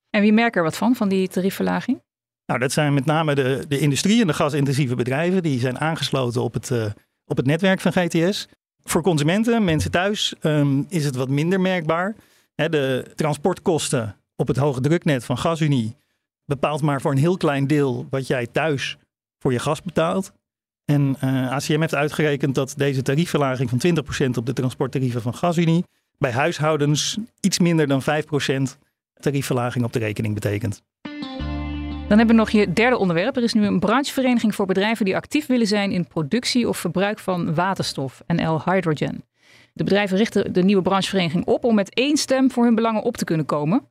En 0.09 0.21
wie 0.21 0.33
merkt 0.33 0.55
er 0.55 0.63
wat 0.63 0.77
van, 0.77 0.95
van 0.95 1.09
die 1.09 1.27
tariefverlaging? 1.27 2.01
Nou, 2.45 2.59
dat 2.59 2.71
zijn 2.71 2.93
met 2.93 3.05
name 3.05 3.35
de, 3.35 3.65
de 3.67 3.79
industrie 3.79 4.21
en 4.21 4.27
de 4.27 4.33
gasintensieve 4.33 4.95
bedrijven. 4.95 5.43
Die 5.43 5.59
zijn 5.59 5.79
aangesloten 5.79 6.41
op 6.41 6.53
het, 6.53 6.69
uh, 6.69 6.85
op 7.25 7.37
het 7.37 7.45
netwerk 7.45 7.81
van 7.81 7.93
GTS. 7.93 8.47
Voor 8.83 9.01
consumenten, 9.01 9.63
mensen 9.63 9.91
thuis, 9.91 10.35
um, 10.41 10.85
is 10.89 11.05
het 11.05 11.15
wat 11.15 11.29
minder 11.29 11.61
merkbaar. 11.61 12.15
De 12.55 13.11
transportkosten 13.15 14.15
op 14.35 14.47
het 14.47 14.57
hoge 14.57 14.81
druknet 14.81 15.25
van 15.25 15.37
GasUnie 15.37 15.95
bepaalt 16.45 16.81
maar 16.81 17.01
voor 17.01 17.11
een 17.11 17.17
heel 17.17 17.37
klein 17.37 17.67
deel 17.67 18.07
wat 18.09 18.27
jij 18.27 18.47
thuis 18.47 18.97
voor 19.39 19.51
je 19.51 19.59
gas 19.59 19.81
betaalt. 19.81 20.31
En 20.85 21.15
eh, 21.19 21.51
ACM 21.51 21.79
heeft 21.79 21.95
uitgerekend 21.95 22.55
dat 22.55 22.73
deze 22.77 23.01
tariefverlaging 23.01 23.69
van 23.69 23.79
20% 24.25 24.37
op 24.37 24.45
de 24.45 24.53
transporttarieven 24.53 25.21
van 25.21 25.33
GasUnie 25.33 25.83
bij 26.17 26.31
huishoudens 26.31 27.17
iets 27.39 27.59
minder 27.59 27.87
dan 27.87 28.01
5% 28.01 28.05
tariefverlaging 29.13 29.85
op 29.85 29.93
de 29.93 29.99
rekening 29.99 30.33
betekent. 30.33 30.81
Dan 32.07 32.17
hebben 32.17 32.35
we 32.35 32.41
nog 32.41 32.49
je 32.49 32.73
derde 32.73 32.97
onderwerp. 32.97 33.35
Er 33.35 33.43
is 33.43 33.53
nu 33.53 33.65
een 33.65 33.79
branchevereniging 33.79 34.55
voor 34.55 34.65
bedrijven 34.65 35.05
die 35.05 35.15
actief 35.15 35.45
willen 35.45 35.67
zijn 35.67 35.91
in 35.91 36.07
productie 36.07 36.67
of 36.67 36.77
verbruik 36.77 37.19
van 37.19 37.53
waterstof, 37.53 38.23
NL 38.27 38.61
Hydrogen. 38.65 39.23
De 39.73 39.83
bedrijven 39.83 40.17
richten 40.17 40.53
de 40.53 40.63
nieuwe 40.63 40.81
branchevereniging 40.81 41.45
op 41.45 41.63
om 41.63 41.75
met 41.75 41.93
één 41.93 42.17
stem 42.17 42.51
voor 42.51 42.63
hun 42.63 42.75
belangen 42.75 43.03
op 43.03 43.17
te 43.17 43.23
kunnen 43.23 43.45
komen. 43.45 43.89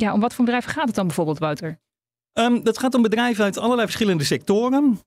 Ja, 0.00 0.12
om 0.12 0.20
wat 0.20 0.34
voor 0.34 0.44
bedrijven 0.44 0.72
gaat 0.72 0.86
het 0.86 0.94
dan 0.94 1.06
bijvoorbeeld, 1.06 1.38
Wouter? 1.38 1.78
Um, 2.32 2.64
dat 2.64 2.78
gaat 2.78 2.94
om 2.94 3.02
bedrijven 3.02 3.44
uit 3.44 3.58
allerlei 3.58 3.86
verschillende 3.86 4.24
sectoren. 4.24 5.00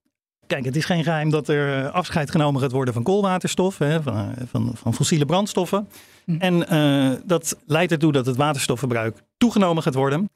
Kijk, 0.48 0.66
het 0.66 0.76
is 0.76 0.86
geen 0.86 1.04
geheim 1.04 1.30
dat 1.30 1.48
er 1.48 1.84
eh, 1.84 1.94
afscheid 1.94 2.32
genomen 2.32 2.62
gaat 2.62 2.72
worden 2.72 2.94
van 2.94 3.04
koolwaterstof, 3.04 3.78
hè, 3.78 4.02
van, 4.02 4.16
eh, 4.16 4.44
van, 4.46 4.72
van, 4.74 4.94
fossiele 4.94 5.26
brandstoffen. 5.26 5.88
Hm. 6.26 6.36
En 6.40 6.74
uh, 6.74 7.20
dat 7.26 7.58
leidt 7.66 7.92
ertoe 7.92 8.12
dat 8.12 8.26
het 8.26 8.36
waterstofverbruik 8.36 9.22
toegenomen 9.38 9.84
gaat 9.84 9.94
worden. 9.94 10.30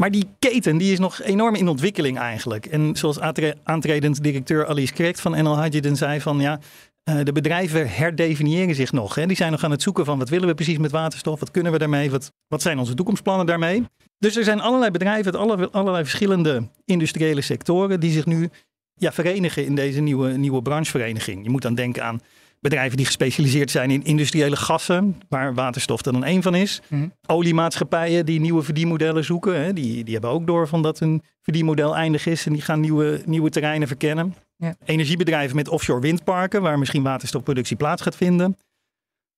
Maar 0.00 0.10
die 0.10 0.28
keten 0.38 0.78
die 0.78 0.92
is 0.92 0.98
nog 0.98 1.22
enorm 1.22 1.54
in 1.54 1.68
ontwikkeling 1.68 2.18
eigenlijk. 2.18 2.66
En 2.66 2.96
zoals 2.96 3.20
aantredend 3.62 4.22
directeur 4.22 4.66
Alice 4.66 4.92
Krekt 4.92 5.20
van 5.20 5.42
NL 5.42 5.62
Hydrogen 5.62 5.96
zei 5.96 6.20
van 6.20 6.40
ja, 6.40 6.60
de 7.02 7.32
bedrijven 7.32 7.90
herdefiniëren 7.90 8.74
zich 8.74 8.92
nog. 8.92 9.14
Hè. 9.14 9.26
Die 9.26 9.36
zijn 9.36 9.52
nog 9.52 9.64
aan 9.64 9.70
het 9.70 9.82
zoeken 9.82 10.04
van 10.04 10.18
wat 10.18 10.28
willen 10.28 10.48
we 10.48 10.54
precies 10.54 10.78
met 10.78 10.90
waterstof? 10.90 11.40
Wat 11.40 11.50
kunnen 11.50 11.72
we 11.72 11.78
daarmee? 11.78 12.10
Wat, 12.10 12.32
wat 12.48 12.62
zijn 12.62 12.78
onze 12.78 12.94
toekomstplannen 12.94 13.46
daarmee? 13.46 13.84
Dus 14.20 14.36
er 14.36 14.44
zijn 14.44 14.60
allerlei 14.60 14.90
bedrijven 14.90 15.32
uit 15.32 15.42
alle, 15.42 15.70
allerlei 15.70 16.04
verschillende 16.04 16.68
industriële 16.84 17.40
sectoren 17.40 18.00
die 18.00 18.12
zich 18.12 18.26
nu 18.26 18.50
ja, 18.94 19.12
verenigen 19.12 19.64
in 19.64 19.74
deze 19.74 20.00
nieuwe, 20.00 20.30
nieuwe 20.30 20.62
branchevereniging. 20.62 21.44
Je 21.44 21.50
moet 21.50 21.62
dan 21.62 21.74
denken 21.74 22.04
aan 22.04 22.20
bedrijven 22.60 22.96
die 22.96 23.06
gespecialiseerd 23.06 23.70
zijn 23.70 23.90
in 23.90 24.04
industriële 24.04 24.56
gassen, 24.56 25.20
waar 25.28 25.54
waterstof 25.54 26.04
er 26.04 26.12
dan 26.12 26.24
één 26.24 26.42
van 26.42 26.54
is. 26.54 26.80
Mm. 26.88 27.12
Oliemaatschappijen 27.26 28.26
die 28.26 28.40
nieuwe 28.40 28.62
verdienmodellen 28.62 29.24
zoeken, 29.24 29.64
hè, 29.64 29.72
die, 29.72 30.04
die 30.04 30.12
hebben 30.12 30.30
ook 30.30 30.46
door 30.46 30.68
van 30.68 30.82
dat 30.82 30.98
hun 30.98 31.22
verdienmodel 31.42 31.96
eindig 31.96 32.26
is 32.26 32.46
en 32.46 32.52
die 32.52 32.62
gaan 32.62 32.80
nieuwe, 32.80 33.22
nieuwe 33.24 33.50
terreinen 33.50 33.88
verkennen. 33.88 34.34
Ja. 34.56 34.74
Energiebedrijven 34.84 35.56
met 35.56 35.68
offshore 35.68 36.00
windparken, 36.00 36.62
waar 36.62 36.78
misschien 36.78 37.02
waterstofproductie 37.02 37.76
plaats 37.76 38.02
gaat 38.02 38.16
vinden. 38.16 38.56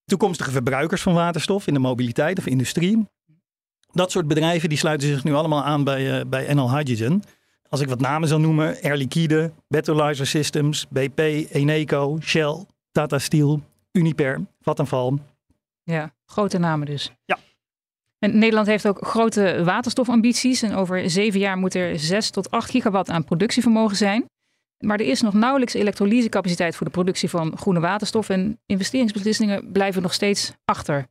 Toekomstige 0.05 0.51
verbruikers 0.51 1.03
van 1.03 1.15
waterstof 1.15 1.67
in 1.67 1.75
de 1.75 1.81
mobiliteit 1.81 2.39
of 2.39 2.47
industrie. 2.47 3.07
Dat 3.93 4.11
soort 4.11 4.29
bedrijven 4.29 4.69
die 4.69 4.79
sluiten 4.79 5.09
zich 5.09 5.25
nu 5.25 5.35
allemaal 5.35 5.65
aan 5.65 5.85
bij, 5.85 6.19
uh, 6.19 6.27
bij 6.27 6.55
NL 6.55 6.77
Hydrogen. 6.77 7.23
Als 7.69 7.81
ik 7.81 7.89
wat 7.89 8.01
namen 8.01 8.29
zou 8.29 8.41
noemen, 8.41 8.77
Air 8.83 8.97
Liquide, 8.97 9.53
Betrolyzer 9.69 10.27
Systems, 10.27 10.87
BP, 10.89 11.19
Eneco, 11.51 12.19
Shell, 12.21 12.65
Tata 12.93 13.19
Steel, 13.19 13.63
Uniper, 13.93 14.41
Vattenfall. 14.61 15.13
Ja, 15.83 16.15
grote 16.27 16.59
namen 16.59 16.87
dus. 16.87 17.11
Ja. 17.25 17.39
En 18.19 18.39
Nederland 18.39 18.67
heeft 18.67 18.87
ook 18.87 19.07
grote 19.07 19.65
waterstofambities. 19.65 20.63
En 20.63 20.75
over 20.75 21.11
zeven 21.11 21.41
jaar 21.41 21.57
moet 21.57 21.75
er 21.75 21.99
6 21.99 22.31
tot 22.31 22.51
8 22.51 22.71
gigawatt 22.71 23.11
aan 23.11 23.25
productievermogen 23.25 23.97
zijn. 23.97 24.25
Maar 24.79 25.01
er 25.01 25.07
is 25.07 25.21
nog 25.21 25.35
nauwelijks 25.35 25.75
elektrolysecapaciteit 25.75 26.77
voor 26.77 26.87
de 26.87 26.93
productie 26.93 27.29
van 27.29 27.57
groene 27.57 27.81
waterstof. 27.81 28.29
En 28.29 28.61
investeringsbeslissingen 28.67 29.73
blijven 29.73 30.03
nog 30.03 30.13
steeds 30.13 30.53
achter. 30.65 31.07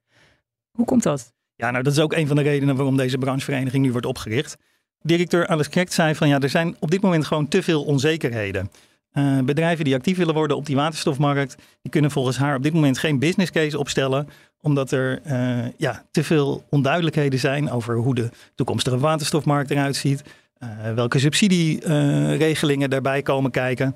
Hoe 0.71 0.85
komt 0.85 1.03
dat? 1.03 1.33
Ja, 1.61 1.71
nou 1.71 1.83
dat 1.83 1.93
is 1.93 1.99
ook 1.99 2.13
een 2.13 2.27
van 2.27 2.35
de 2.35 2.41
redenen 2.41 2.75
waarom 2.75 2.97
deze 2.97 3.17
branchevereniging 3.17 3.83
nu 3.83 3.91
wordt 3.91 4.05
opgericht. 4.05 4.57
directeur 5.01 5.47
Alice 5.47 5.69
Krekt 5.69 5.93
zei 5.93 6.15
van 6.15 6.27
ja, 6.27 6.39
er 6.39 6.49
zijn 6.49 6.75
op 6.79 6.91
dit 6.91 7.01
moment 7.01 7.25
gewoon 7.25 7.47
te 7.47 7.63
veel 7.63 7.83
onzekerheden. 7.83 8.71
Uh, 9.13 9.39
bedrijven 9.39 9.85
die 9.85 9.95
actief 9.95 10.17
willen 10.17 10.33
worden 10.33 10.57
op 10.57 10.65
die 10.65 10.75
waterstofmarkt, 10.75 11.55
die 11.81 11.91
kunnen 11.91 12.11
volgens 12.11 12.37
haar 12.37 12.55
op 12.55 12.63
dit 12.63 12.73
moment 12.73 12.97
geen 12.97 13.19
business 13.19 13.51
case 13.51 13.77
opstellen, 13.79 14.27
omdat 14.61 14.91
er 14.91 15.21
uh, 15.27 15.65
ja, 15.77 16.05
te 16.11 16.23
veel 16.23 16.65
onduidelijkheden 16.69 17.39
zijn 17.39 17.71
over 17.71 17.95
hoe 17.95 18.15
de 18.15 18.29
toekomstige 18.55 18.97
waterstofmarkt 18.97 19.71
eruit 19.71 19.95
ziet, 19.95 20.23
uh, 20.59 20.93
welke 20.93 21.19
subsidieregelingen 21.19 22.89
daarbij 22.89 23.21
komen 23.21 23.51
kijken. 23.51 23.95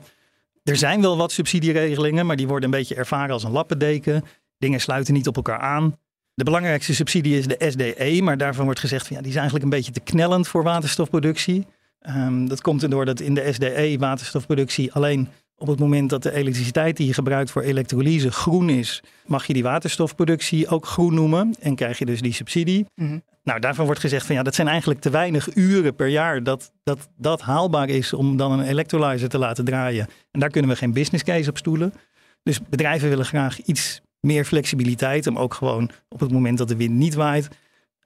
Er 0.63 0.75
zijn 0.75 1.01
wel 1.01 1.17
wat 1.17 1.31
subsidieregelingen, 1.31 2.25
maar 2.25 2.36
die 2.36 2.48
worden 2.48 2.72
een 2.72 2.77
beetje 2.77 2.95
ervaren 2.95 3.34
als 3.34 3.43
een 3.43 3.51
lappendeken. 3.51 4.24
Dingen 4.57 4.81
sluiten 4.81 5.13
niet 5.13 5.27
op 5.27 5.36
elkaar 5.36 5.60
aan. 5.60 5.95
De 6.36 6.44
belangrijkste 6.44 6.96
subsidie 6.96 7.38
is 7.38 7.48
de 7.48 7.65
SDE, 7.70 8.22
maar 8.22 8.38
daarvan 8.38 8.65
wordt 8.65 8.80
gezegd 8.80 9.08
van 9.08 9.15
ja, 9.15 9.22
die 9.22 9.32
is 9.32 9.38
eigenlijk 9.38 9.65
een 9.65 9.72
beetje 9.72 9.92
te 9.92 10.00
knellend 10.00 10.48
voor 10.48 10.63
waterstofproductie. 10.63 11.65
Um, 12.10 12.48
dat 12.48 12.62
komt 12.62 12.84
erdoor 12.84 13.06
dat 13.06 13.20
in 13.20 13.34
de 13.34 13.54
SDE 13.54 13.96
waterstofproductie 14.00 14.94
alleen 14.94 15.30
op 15.58 15.68
het 15.68 15.80
moment 15.80 16.10
dat 16.10 16.24
de 16.24 16.32
elektriciteit 16.32 16.98
die 16.98 17.08
je 17.08 17.13
gebruikt 17.13 17.51
voor 17.51 17.62
elektrolyse 17.62 18.32
groen 18.32 18.70
is, 18.70 19.04
mag 19.25 19.48
je 19.48 19.54
die 19.54 19.63
waterstofproductie 19.63 20.68
ook 20.68 20.86
groen 20.86 21.13
noemen 21.13 21.56
en 21.60 21.75
krijg 21.75 21.98
je 21.98 22.06
dus 22.06 22.22
die 22.22 22.34
subsidie. 22.34 22.86
Mm 22.96 23.08
-hmm. 23.08 23.24
Nou, 23.44 23.60
daarvan 23.60 23.86
wordt 23.86 24.00
gezegd 24.00 24.25
van 24.25 24.36
ja, 24.36 24.44
dat 24.44 24.56
zijn 24.56 24.68
eigenlijk 24.68 25.00
te 25.00 25.10
weinig 25.10 25.56
uren 25.56 25.96
per 25.96 26.08
jaar 26.08 26.44
dat, 26.44 26.72
dat 26.84 27.10
dat 27.18 27.42
haalbaar 27.42 27.89
is 27.89 28.13
om 28.13 28.38
dan 28.38 28.51
een 28.51 28.65
electrolyzer 28.65 29.30
te 29.30 29.38
laten 29.38 29.65
draaien. 29.65 30.08
En 30.32 30.39
daar 30.39 30.50
kunnen 30.50 30.72
we 30.72 30.77
geen 30.77 30.94
business 30.94 31.24
case 31.24 31.50
op 31.50 31.58
stoelen. 31.58 31.94
Dus 32.44 32.60
bedrijven 32.70 33.10
willen 33.10 33.25
graag 33.25 33.62
iets 33.62 34.01
meer 34.25 34.46
flexibiliteit 34.46 35.27
om 35.27 35.38
ook 35.38 35.53
gewoon 35.53 35.89
op 36.10 36.20
het 36.20 36.32
moment 36.32 36.58
dat 36.58 36.67
de 36.67 36.75
wind 36.75 36.94
niet 36.94 37.13
waait, 37.13 37.48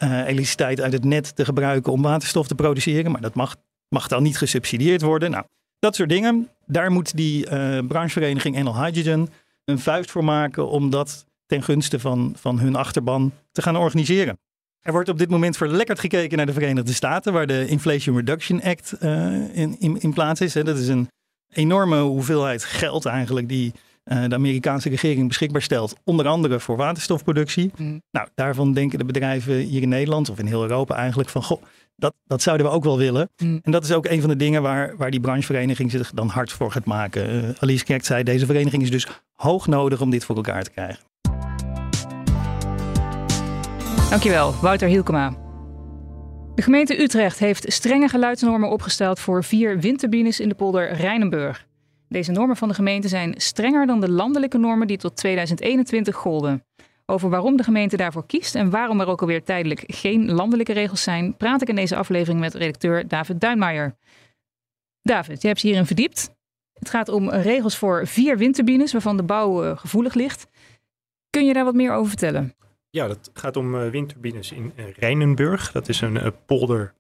uh, 0.03 0.19
elektriciteit 0.19 0.81
uit 0.81 0.93
het 0.93 1.03
net 1.03 1.35
te 1.35 1.45
gebruiken 1.45 1.91
om 1.91 2.01
waterstof 2.01 2.47
te 2.47 2.55
produceren. 2.55 3.11
Maar 3.11 3.21
dat 3.21 3.35
mag, 3.35 3.55
mag 3.89 4.07
dan 4.07 4.23
niet 4.23 4.38
gesubsidieerd 4.38 5.01
worden. 5.01 5.31
Nou, 5.31 5.45
dat 5.79 5.95
soort 5.95 6.09
dingen. 6.09 6.49
Daar 6.65 6.91
moet 6.91 7.15
die 7.15 7.45
uh, 7.45 7.79
branchevereniging 7.88 8.57
Enel 8.57 8.83
Hydrogen 8.83 9.29
een 9.65 9.79
vuist 9.79 10.11
voor 10.11 10.23
maken 10.23 10.69
om 10.69 10.89
dat 10.89 11.25
ten 11.45 11.63
gunste 11.63 11.99
van, 11.99 12.33
van 12.38 12.59
hun 12.59 12.75
achterban 12.75 13.33
te 13.51 13.61
gaan 13.61 13.77
organiseren. 13.77 14.38
Er 14.79 14.91
wordt 14.91 15.09
op 15.09 15.17
dit 15.17 15.29
moment 15.29 15.57
verlekkerd 15.57 15.99
gekeken 15.99 16.38
naar 16.38 16.45
de 16.45 16.53
Verenigde 16.53 16.93
Staten, 16.93 17.33
waar 17.33 17.47
de 17.47 17.67
Inflation 17.67 18.15
Reduction 18.15 18.63
Act 18.63 18.95
uh, 19.01 19.57
in, 19.57 19.75
in, 19.79 20.01
in, 20.01 20.13
plaats 20.13 20.41
is. 20.41 20.53
Dat 20.53 20.77
is 20.77 20.88
een 20.88 21.09
enorme 21.53 21.99
hoeveelheid 21.99 22.63
geld 22.63 23.05
eigenlijk 23.05 23.49
die 23.49 23.73
de 24.09 24.35
Amerikaanse 24.35 24.89
regering 24.89 25.27
beschikbaar 25.27 25.61
stelt, 25.61 25.95
onder 26.03 26.27
andere 26.27 26.59
voor 26.59 26.77
waterstofproductie. 26.77 27.71
Mm. 27.77 28.01
Nou, 28.11 28.27
daarvan 28.35 28.73
denken 28.73 28.99
de 28.99 29.05
bedrijven 29.05 29.55
hier 29.55 29.81
in 29.81 29.89
Nederland 29.89 30.29
of 30.29 30.39
in 30.39 30.45
heel 30.45 30.61
Europa 30.61 30.95
eigenlijk 30.95 31.29
van, 31.29 31.43
goh, 31.43 31.61
dat, 31.95 32.13
dat 32.27 32.41
zouden 32.41 32.65
we 32.65 32.71
ook 32.71 32.83
wel 32.83 32.97
willen. 32.97 33.29
Mm. 33.37 33.59
En 33.63 33.71
dat 33.71 33.83
is 33.83 33.91
ook 33.91 34.05
een 34.05 34.19
van 34.19 34.29
de 34.29 34.35
dingen 34.35 34.61
waar, 34.61 34.97
waar 34.97 35.11
die 35.11 35.19
branchevereniging 35.19 35.91
zich 35.91 36.11
dan 36.11 36.27
hard 36.27 36.51
voor 36.51 36.71
gaat 36.71 36.85
maken. 36.85 37.35
Uh, 37.35 37.49
Alice 37.59 37.85
Kerk 37.85 38.05
zei, 38.05 38.23
deze 38.23 38.45
vereniging 38.45 38.83
is 38.83 38.91
dus 38.91 39.07
hoog 39.33 39.67
nodig 39.67 40.01
om 40.01 40.09
dit 40.09 40.25
voor 40.25 40.35
elkaar 40.35 40.63
te 40.63 40.71
krijgen. 40.71 41.03
Dankjewel, 44.09 44.53
Wouter 44.61 44.87
Hielkema. 44.87 45.33
De 46.55 46.61
gemeente 46.61 47.01
Utrecht 47.01 47.39
heeft 47.39 47.73
strenge 47.73 48.07
geluidsnormen 48.07 48.69
opgesteld 48.69 49.19
voor 49.19 49.43
vier 49.43 49.79
windturbines 49.79 50.39
in 50.39 50.49
de 50.49 50.55
polder 50.55 50.93
Rijnenburg. 50.93 51.67
Deze 52.09 52.31
normen 52.31 52.55
van 52.55 52.67
de 52.67 52.73
gemeente 52.73 53.07
zijn 53.07 53.33
strenger 53.37 53.85
dan 53.85 53.99
de 53.99 54.09
landelijke 54.09 54.57
normen 54.57 54.87
die 54.87 54.97
tot 54.97 55.15
2021 55.15 56.15
golden. 56.15 56.63
Over 57.05 57.29
waarom 57.29 57.57
de 57.57 57.63
gemeente 57.63 57.97
daarvoor 57.97 58.25
kiest 58.25 58.55
en 58.55 58.69
waarom 58.69 58.99
er 58.99 59.07
ook 59.07 59.21
alweer 59.21 59.43
tijdelijk 59.43 59.83
geen 59.87 60.31
landelijke 60.31 60.73
regels 60.73 61.03
zijn, 61.03 61.37
praat 61.37 61.61
ik 61.61 61.67
in 61.67 61.75
deze 61.75 61.95
aflevering 61.95 62.39
met 62.39 62.53
redacteur 62.53 63.07
David 63.07 63.39
Duinmaier. 63.39 63.95
David, 65.01 65.41
je 65.41 65.47
hebt 65.47 65.61
je 65.61 65.67
hierin 65.67 65.85
verdiept. 65.85 66.35
Het 66.73 66.89
gaat 66.89 67.09
om 67.09 67.29
regels 67.29 67.77
voor 67.77 68.07
vier 68.07 68.37
windturbines 68.37 68.91
waarvan 68.91 69.17
de 69.17 69.23
bouw 69.23 69.65
uh, 69.65 69.77
gevoelig 69.77 70.13
ligt. 70.13 70.47
Kun 71.29 71.45
je 71.45 71.53
daar 71.53 71.65
wat 71.65 71.73
meer 71.73 71.93
over 71.93 72.09
vertellen? 72.09 72.55
Ja, 72.89 73.07
dat 73.07 73.29
gaat 73.33 73.55
om 73.55 73.75
uh, 73.75 73.89
windturbines 73.89 74.51
in 74.51 74.73
uh, 74.75 74.85
Rijnenburg. 74.91 75.71
Dat 75.71 75.89
is 75.89 76.01
een 76.01 76.33
polder 76.45 76.93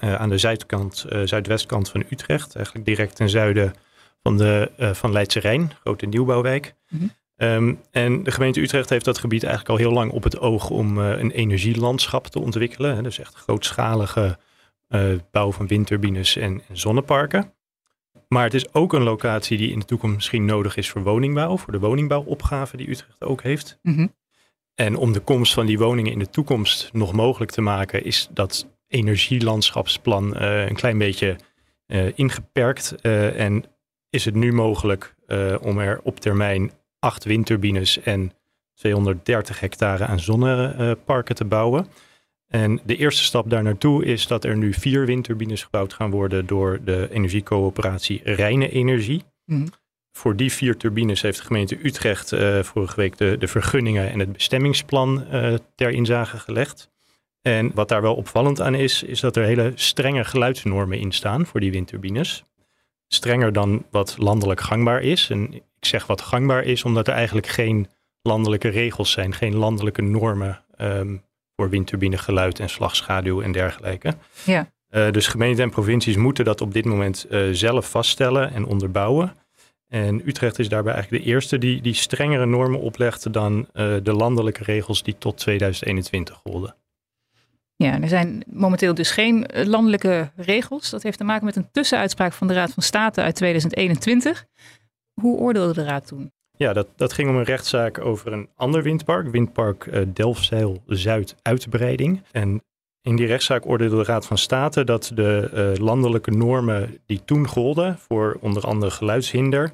aan 0.00 0.28
de 0.28 0.38
zuidkant, 0.38 1.06
zuidwestkant 1.24 1.88
van 1.88 2.04
Utrecht. 2.10 2.54
Eigenlijk 2.54 2.86
direct 2.86 3.16
ten 3.16 3.28
zuiden 3.28 3.72
van, 4.22 4.36
de, 4.36 4.70
van 4.94 5.12
Leidse 5.12 5.40
Rijn, 5.40 5.72
grote 5.80 6.06
nieuwbouwwijk. 6.06 6.74
Mm 6.88 6.98
-hmm. 6.98 7.10
Um, 7.42 7.80
en 7.90 8.22
de 8.22 8.30
gemeente 8.30 8.60
Utrecht 8.60 8.90
heeft 8.90 9.04
dat 9.04 9.18
gebied 9.18 9.42
eigenlijk 9.42 9.72
al 9.72 9.86
heel 9.86 9.94
lang 9.94 10.12
op 10.12 10.22
het 10.22 10.38
oog 10.38 10.70
om 10.70 10.98
uh, 10.98 11.18
een 11.18 11.30
energielandschap 11.30 12.26
te 12.26 12.40
ontwikkelen. 12.40 12.94
Hè. 12.94 13.02
Dus 13.02 13.18
echt 13.18 13.34
grootschalige 13.34 14.38
uh, 14.88 15.18
bouw 15.30 15.52
van 15.52 15.66
windturbines 15.66 16.36
en, 16.36 16.62
en, 16.68 16.76
zonneparken. 16.76 17.54
Maar 18.28 18.44
het 18.44 18.54
is 18.54 18.74
ook 18.74 18.92
een 18.92 19.02
locatie 19.02 19.58
die 19.58 19.72
in 19.72 19.78
de 19.78 19.84
toekomst 19.84 20.16
misschien 20.16 20.44
nodig 20.44 20.76
is 20.76 20.90
voor 20.90 21.02
woningbouw, 21.02 21.56
voor 21.56 21.72
de 21.72 21.78
woningbouwopgave 21.78 22.76
die 22.76 22.90
Utrecht 22.90 23.24
ook 23.24 23.42
heeft. 23.42 23.78
Mm 23.82 23.94
-hmm. 23.94 24.14
En 24.74 24.96
om 24.96 25.12
de 25.12 25.20
komst 25.20 25.54
van 25.54 25.66
die 25.66 25.78
woningen 25.78 26.12
in 26.12 26.18
de 26.18 26.30
toekomst 26.30 26.90
nog 26.92 27.12
mogelijk 27.12 27.50
te 27.50 27.60
maken, 27.60 28.04
is 28.04 28.28
dat 28.30 28.68
energielandschapsplan 28.86 30.36
een 30.36 30.74
klein 30.74 30.98
beetje 30.98 31.36
ingeperkt. 32.14 32.94
en 33.00 33.64
is 34.10 34.24
het 34.24 34.34
nu 34.34 34.52
mogelijk 34.52 35.14
om 35.60 35.78
er 35.78 36.00
op 36.02 36.20
termijn 36.20 36.72
acht 36.98 37.24
windturbines 37.24 38.00
en 38.00 38.32
230 38.74 39.60
hectare 39.60 40.04
aan 40.04 40.20
zonneparken 40.20 41.34
te 41.34 41.44
bouwen. 41.44 41.86
En 42.50 42.80
de 42.84 42.96
eerste 42.96 43.24
stap 43.24 43.50
daar 43.50 43.62
naartoe 43.62 44.04
is 44.04 44.26
dat 44.26 44.44
er 44.44 44.56
nu 44.56 44.72
vier 44.72 45.06
windturbines 45.06 45.62
gebouwd 45.62 45.92
gaan 45.92 46.10
worden 46.10 46.46
door 46.46 46.78
de 46.84 47.08
energiecoöperatie 47.10 48.20
Rijne 48.24 48.70
Energie. 48.70 49.22
Mm. 49.44 49.66
Voor 50.12 50.36
die 50.36 50.52
vier 50.52 50.76
turbines 50.76 51.22
heeft 51.22 51.38
de 51.38 51.44
gemeente 51.44 51.78
Utrecht 51.82 52.32
uh, 52.32 52.62
vorige 52.62 52.96
week 52.96 53.16
de, 53.16 53.36
de, 53.38 53.48
vergunningen 53.48 54.10
en 54.10 54.18
het 54.18 54.32
bestemmingsplan 54.32 55.24
uh, 55.32 55.54
ter 55.74 55.90
inzage 55.90 56.38
gelegd. 56.38 56.90
En 57.42 57.70
wat 57.74 57.88
daar 57.88 58.02
wel 58.02 58.14
opvallend 58.14 58.60
aan 58.60 58.74
is, 58.74 59.02
is 59.02 59.20
dat 59.20 59.36
er 59.36 59.44
hele 59.44 59.72
strenge 59.74 60.24
geluidsnormen 60.24 60.98
in 60.98 61.12
staan 61.12 61.46
voor 61.46 61.60
die 61.60 61.70
windturbines. 61.70 62.44
Strenger 63.12 63.52
dan 63.52 63.84
wat 63.90 64.14
landelijk 64.18 64.60
gangbaar 64.60 65.00
is. 65.00 65.30
En 65.30 65.52
ik 65.54 65.62
zeg 65.80 66.06
wat 66.06 66.20
gangbaar 66.20 66.64
is, 66.64 66.84
omdat 66.84 67.08
er 67.08 67.14
eigenlijk 67.14 67.46
geen 67.46 67.88
landelijke 68.22 68.68
regels 68.68 69.10
zijn, 69.10 69.34
geen 69.34 69.56
landelijke 69.56 70.02
normen 70.02 70.64
um, 70.80 71.22
voor 71.56 71.70
windturbinegeluid 71.70 72.60
en 72.60 72.70
slagschaduw 72.70 73.42
en 73.42 73.52
dergelijke. 73.52 74.14
Ja. 74.44 74.70
Uh, 74.90 75.10
dus 75.10 75.26
gemeenten 75.26 75.64
en 75.64 75.70
provincies 75.70 76.16
moeten 76.16 76.44
dat 76.44 76.60
op 76.60 76.72
dit 76.72 76.84
moment 76.84 77.26
uh, 77.30 77.48
zelf 77.52 77.90
vaststellen 77.90 78.52
en 78.52 78.64
onderbouwen. 78.64 79.34
En 79.88 80.28
Utrecht 80.28 80.58
is 80.58 80.68
daarbij 80.68 80.92
eigenlijk 80.92 81.24
de 81.24 81.30
eerste 81.30 81.58
die, 81.58 81.80
die 81.80 81.94
strengere 81.94 82.46
normen 82.46 82.80
oplegt 82.80 83.32
dan 83.32 83.58
uh, 83.58 83.96
de 84.02 84.12
landelijke 84.12 84.64
regels 84.64 85.02
die 85.02 85.18
tot 85.18 85.38
2021 85.38 86.36
golden. 86.36 86.74
Ja, 87.84 88.00
er 88.00 88.08
zijn 88.08 88.42
momenteel 88.46 88.94
dus 88.94 89.10
geen 89.10 89.46
landelijke 89.52 90.30
regels. 90.36 90.90
Dat 90.90 91.02
heeft 91.02 91.18
te 91.18 91.24
maken 91.24 91.44
met 91.44 91.56
een 91.56 91.70
tussenuitspraak 91.72 92.32
van 92.32 92.46
de 92.46 92.54
Raad 92.54 92.72
van 92.72 92.82
State 92.82 93.20
uit 93.20 93.34
2021. 93.34 94.46
Hoe 95.20 95.38
oordeelde 95.38 95.72
de 95.72 95.84
Raad 95.84 96.06
toen? 96.06 96.32
Ja, 96.56 96.72
dat, 96.72 96.86
dat 96.96 97.12
ging 97.12 97.28
om 97.28 97.36
een 97.36 97.44
rechtszaak 97.44 97.98
over 97.98 98.32
een 98.32 98.48
ander 98.54 98.82
windpark, 98.82 99.28
windpark 99.30 99.86
uh, 99.86 100.06
Delfzijl 100.12 100.82
Zuid 100.86 101.34
uitbreiding. 101.42 102.22
En 102.30 102.62
in 103.02 103.16
die 103.16 103.26
rechtszaak 103.26 103.66
oordeelde 103.66 103.96
de 103.96 104.04
Raad 104.04 104.26
van 104.26 104.38
State 104.38 104.84
dat 104.84 105.10
de 105.14 105.50
uh, 105.54 105.84
landelijke 105.84 106.30
normen 106.30 106.98
die 107.06 107.24
toen 107.24 107.48
golden 107.48 107.98
voor 107.98 108.38
onder 108.40 108.66
andere 108.66 108.90
geluidshinder, 108.90 109.72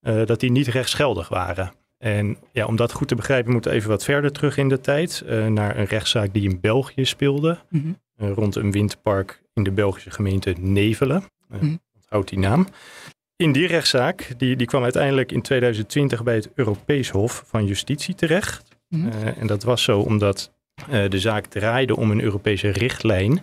dat 0.00 0.40
die 0.40 0.50
niet 0.50 0.66
rechtsgeldig 0.66 1.28
waren. 1.28 1.72
En 2.06 2.36
ja, 2.52 2.66
om 2.66 2.76
dat 2.76 2.92
goed 2.92 3.08
te 3.08 3.14
begrijpen 3.14 3.52
moeten 3.52 3.70
we 3.70 3.76
even 3.76 3.90
wat 3.90 4.04
verder 4.04 4.32
terug 4.32 4.56
in 4.56 4.68
de 4.68 4.80
tijd, 4.80 5.24
naar 5.48 5.76
een 5.76 5.84
rechtszaak 5.84 6.32
die 6.32 6.48
in 6.50 6.60
België 6.60 7.04
speelde, 7.04 7.58
mm 7.68 7.96
-hmm. 8.16 8.32
rond 8.32 8.56
een 8.56 8.72
windpark 8.72 9.42
in 9.54 9.62
de 9.62 9.70
Belgische 9.70 10.10
gemeente 10.10 10.54
Nevelen. 10.58 11.24
Mm 11.48 11.58
-hmm. 11.58 11.80
Onthoud 11.94 12.28
die 12.28 12.38
naam. 12.38 12.66
In 13.36 13.52
die 13.52 13.66
rechtszaak, 13.66 14.34
die, 14.36 14.56
die 14.56 14.66
kwam 14.66 14.82
uiteindelijk 14.82 15.32
in 15.32 15.42
2020 15.42 16.22
bij 16.22 16.34
het 16.34 16.50
Europees 16.54 17.10
Hof 17.10 17.42
van 17.46 17.66
Justitie 17.66 18.14
terecht. 18.14 18.76
Mm 18.88 19.00
-hmm. 19.00 19.10
uh, 19.12 19.38
en 19.38 19.46
dat 19.46 19.62
was 19.62 19.82
zo 19.82 20.00
omdat 20.00 20.52
uh, 20.90 21.08
de 21.08 21.18
zaak 21.18 21.46
draaide 21.46 21.96
om 21.96 22.10
een 22.10 22.22
Europese 22.22 22.68
richtlijn 22.68 23.40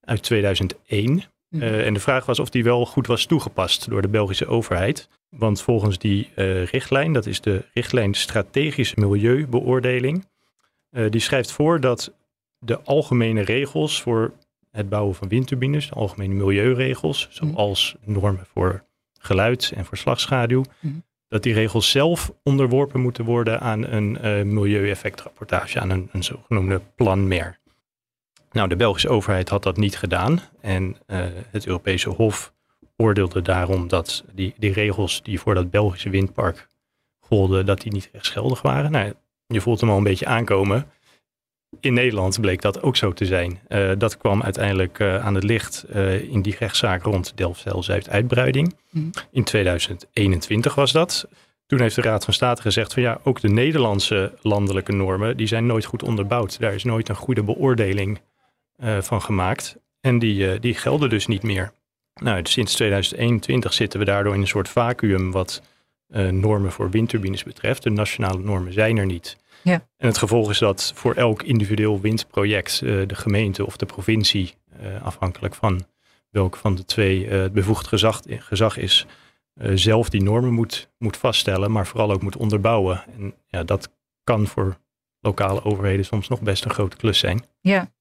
uit 0.00 0.22
2001. 0.22 1.10
Mm 1.12 1.20
-hmm. 1.48 1.62
uh, 1.62 1.86
en 1.86 1.94
de 1.94 2.00
vraag 2.00 2.26
was 2.26 2.38
of 2.38 2.50
die 2.50 2.64
wel 2.64 2.86
goed 2.86 3.06
was 3.06 3.26
toegepast 3.26 3.88
door 3.90 4.02
de 4.02 4.08
Belgische 4.08 4.46
overheid. 4.46 5.08
Want 5.36 5.62
volgens 5.62 5.98
die 5.98 6.30
richtlijn, 6.64 7.12
dat 7.12 7.26
is 7.26 7.40
de 7.40 7.64
richtlijn 7.74 8.14
Strategische 8.14 9.00
Milieubeoordeling, 9.00 10.26
die 10.90 11.20
schrijft 11.20 11.52
voor 11.52 11.80
dat 11.80 12.14
de 12.58 12.82
algemene 12.82 13.40
regels 13.40 14.02
voor 14.02 14.32
het 14.70 14.88
bouwen 14.88 15.14
van 15.14 15.28
windturbines, 15.28 15.88
de 15.88 15.94
algemene 15.94 16.34
milieuregels, 16.34 17.28
mhm. 17.28 17.34
zoals 17.34 17.96
normen 18.04 18.46
voor 18.52 18.84
geluid 19.18 19.72
en 19.76 19.84
verslagschaduw, 19.84 20.58
mm 20.58 20.90
-hmm. 20.90 21.04
dat 21.28 21.42
die 21.42 21.54
regels 21.54 21.90
zelf 21.90 22.32
onderworpen 22.42 23.00
moeten 23.00 23.24
worden 23.24 23.60
aan 23.60 23.86
een 23.86 24.18
uh, 24.24 24.42
milieueffectrapportage, 24.42 25.80
aan 25.80 25.90
een, 25.90 26.08
een 26.12 26.24
zogenoemde 26.24 26.80
plan 26.96 27.28
MER. 27.28 27.60
Nou, 28.52 28.68
de 28.68 28.76
Belgische 28.76 29.08
overheid 29.08 29.48
had 29.48 29.62
dat 29.62 29.76
niet 29.76 29.96
gedaan. 29.96 30.40
En 30.60 30.96
het 31.50 31.66
Europese 31.66 32.08
Hof 32.08 32.52
oordeelde 33.02 33.42
daarom 33.42 33.88
dat 33.88 34.24
die, 34.32 34.54
die 34.56 34.72
regels 34.72 35.22
die 35.22 35.40
voor 35.40 35.54
dat 35.54 35.70
Belgische 35.70 36.10
windpark 36.10 36.68
golden, 37.20 37.66
dat 37.66 37.80
die 37.80 37.92
niet 37.92 38.08
rechtsgeldig 38.12 38.62
waren. 38.62 38.90
Nou, 38.90 39.12
je 39.46 39.60
voelt 39.60 39.80
hem 39.80 39.90
al 39.90 39.96
een 39.96 40.02
beetje 40.02 40.26
aankomen. 40.26 40.86
In 41.80 41.94
Nederland 41.94 42.40
bleek 42.40 42.62
dat 42.62 42.82
ook 42.82 42.96
zo 42.96 43.12
te 43.12 43.24
zijn. 43.24 43.60
Uh, 43.68 43.90
dat 43.98 44.16
kwam 44.16 44.42
uiteindelijk 44.42 44.98
uh, 44.98 45.24
aan 45.24 45.34
het 45.34 45.44
licht 45.44 45.84
uh, 45.94 46.22
in 46.22 46.42
die 46.42 46.56
rechtszaak 46.58 47.02
rond 47.02 47.32
Delfzijl-Zuid-uitbreiding. 47.34 48.74
Mm. 48.90 49.10
In 49.30 49.44
2021 49.44 50.74
was 50.74 50.92
dat. 50.92 51.28
Toen 51.66 51.80
heeft 51.80 51.94
de 51.94 52.02
Raad 52.02 52.24
van 52.24 52.34
State 52.34 52.62
gezegd 52.62 52.92
van 52.92 53.02
ja, 53.02 53.20
ook 53.22 53.40
de 53.40 53.48
Nederlandse 53.48 54.32
landelijke 54.40 54.92
normen, 54.92 55.36
die 55.36 55.46
zijn 55.46 55.66
nooit 55.66 55.84
goed 55.84 56.02
onderbouwd. 56.02 56.60
Daar 56.60 56.74
is 56.74 56.84
nooit 56.84 57.08
een 57.08 57.14
goede 57.14 57.42
beoordeling 57.42 58.20
van 59.00 59.22
gemaakt. 59.22 59.76
En 60.00 60.18
die, 60.18 60.58
die 60.58 60.74
gelden 60.74 61.10
dus 61.10 61.26
niet 61.26 61.42
meer. 61.42 61.72
Nou, 62.14 62.40
sinds 62.42 62.74
2021 62.74 63.72
zitten 63.72 63.98
we 63.98 64.04
daardoor 64.04 64.34
in 64.34 64.40
een 64.40 64.46
soort 64.46 64.68
vacuüm 64.68 65.30
wat 65.30 65.62
normen 66.30 66.72
voor 66.72 66.90
windturbines 66.90 67.42
betreft. 67.42 67.82
De 67.82 67.90
nationale 67.90 68.38
normen 68.38 68.72
zijn 68.72 68.96
er 68.96 69.06
niet. 69.06 69.36
Ja. 69.62 69.86
En 69.96 70.06
het 70.06 70.18
gevolg 70.18 70.50
is 70.50 70.58
dat 70.58 70.92
voor 70.94 71.14
elk 71.14 71.42
individueel 71.42 72.00
windproject 72.00 72.80
uh, 72.84 73.08
de 73.08 73.14
gemeente 73.14 73.66
of 73.66 73.76
de 73.76 73.86
provincie, 73.86 74.54
uh, 74.82 75.02
afhankelijk 75.02 75.54
van 75.54 75.86
welk 76.30 76.56
van 76.56 76.74
de 76.74 76.84
twee 76.84 77.28
het 77.28 77.52
bevoegd 77.52 77.86
gezag, 77.86 78.20
gezag 78.26 78.76
is, 78.76 79.06
zelf 79.74 80.08
die 80.08 80.22
normen 80.22 80.52
moet, 80.52 80.88
moet 80.98 81.16
vaststellen, 81.16 81.72
maar 81.72 81.86
vooral 81.86 82.12
ook 82.12 82.22
moet 82.22 82.36
onderbouwen. 82.36 83.04
En 83.16 83.34
ja, 83.46 83.62
dat 83.62 83.90
kan 84.24 84.46
voor 84.46 84.76
lokale 85.20 85.64
overheden 85.64 86.04
soms 86.04 86.28
nog 86.28 86.40
best 86.40 86.64
een 86.64 86.70
grote 86.70 86.96
klus 86.96 87.18
zijn. 87.18 87.44
Ja, 87.60 87.92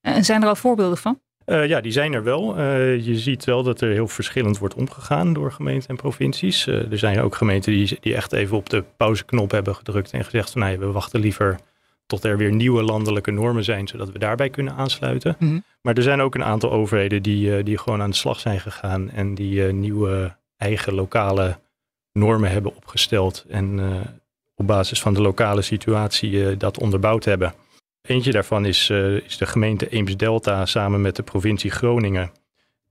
en 0.00 0.24
zijn 0.24 0.42
er 0.42 0.48
al 0.48 0.56
voorbeelden 0.56 0.98
van? 0.98 1.20
Uh, 1.50 1.66
ja, 1.66 1.80
die 1.80 1.92
zijn 1.92 2.12
er 2.12 2.22
wel. 2.22 2.58
Uh, 2.58 3.04
je 3.06 3.18
ziet 3.18 3.44
wel 3.44 3.62
dat 3.62 3.80
er 3.80 3.90
heel 3.90 4.08
verschillend 4.08 4.58
wordt 4.58 4.74
omgegaan 4.74 5.32
door 5.32 5.52
gemeenten 5.52 5.88
en 5.88 5.96
provincies. 5.96 6.66
Uh, 6.66 6.92
er 6.92 6.98
zijn 6.98 7.20
ook 7.20 7.34
gemeenten 7.34 7.72
die, 7.72 7.98
die 8.00 8.14
echt 8.14 8.32
even 8.32 8.56
op 8.56 8.68
de 8.68 8.84
pauzeknop 8.96 9.50
hebben 9.50 9.74
gedrukt 9.74 10.12
en 10.12 10.24
gezegd 10.24 10.50
van 10.50 10.60
nou, 10.60 10.78
we 10.78 10.86
wachten 10.86 11.20
liever 11.20 11.58
tot 12.06 12.24
er 12.24 12.36
weer 12.36 12.52
nieuwe 12.52 12.82
landelijke 12.82 13.30
normen 13.30 13.64
zijn, 13.64 13.88
zodat 13.88 14.12
we 14.12 14.18
daarbij 14.18 14.50
kunnen 14.50 14.74
aansluiten. 14.74 15.36
Mm 15.38 15.48
-hmm. 15.48 15.64
Maar 15.82 15.94
er 15.94 16.02
zijn 16.02 16.20
ook 16.20 16.34
een 16.34 16.44
aantal 16.44 16.70
overheden 16.70 17.22
die, 17.22 17.62
die 17.62 17.78
gewoon 17.78 18.02
aan 18.02 18.10
de 18.10 18.16
slag 18.16 18.40
zijn 18.40 18.60
gegaan 18.60 19.10
en 19.10 19.34
die 19.34 19.62
nieuwe 19.62 20.36
eigen 20.56 20.94
lokale 20.94 21.58
normen 22.12 22.50
hebben 22.50 22.76
opgesteld 22.76 23.44
en 23.48 23.80
op 24.54 24.66
basis 24.66 25.00
van 25.00 25.14
de 25.14 25.20
lokale 25.20 25.62
situatie 25.62 26.56
dat 26.56 26.78
onderbouwd 26.78 27.24
hebben. 27.24 27.54
Eentje 28.02 28.32
daarvan 28.32 28.64
is, 28.64 28.88
uh, 28.88 29.16
is 29.16 29.36
de 29.36 29.46
gemeente 29.46 29.88
Eems-Delta 29.88 30.66
samen 30.66 31.00
met 31.00 31.16
de 31.16 31.22
provincie 31.22 31.70
Groningen. 31.70 32.30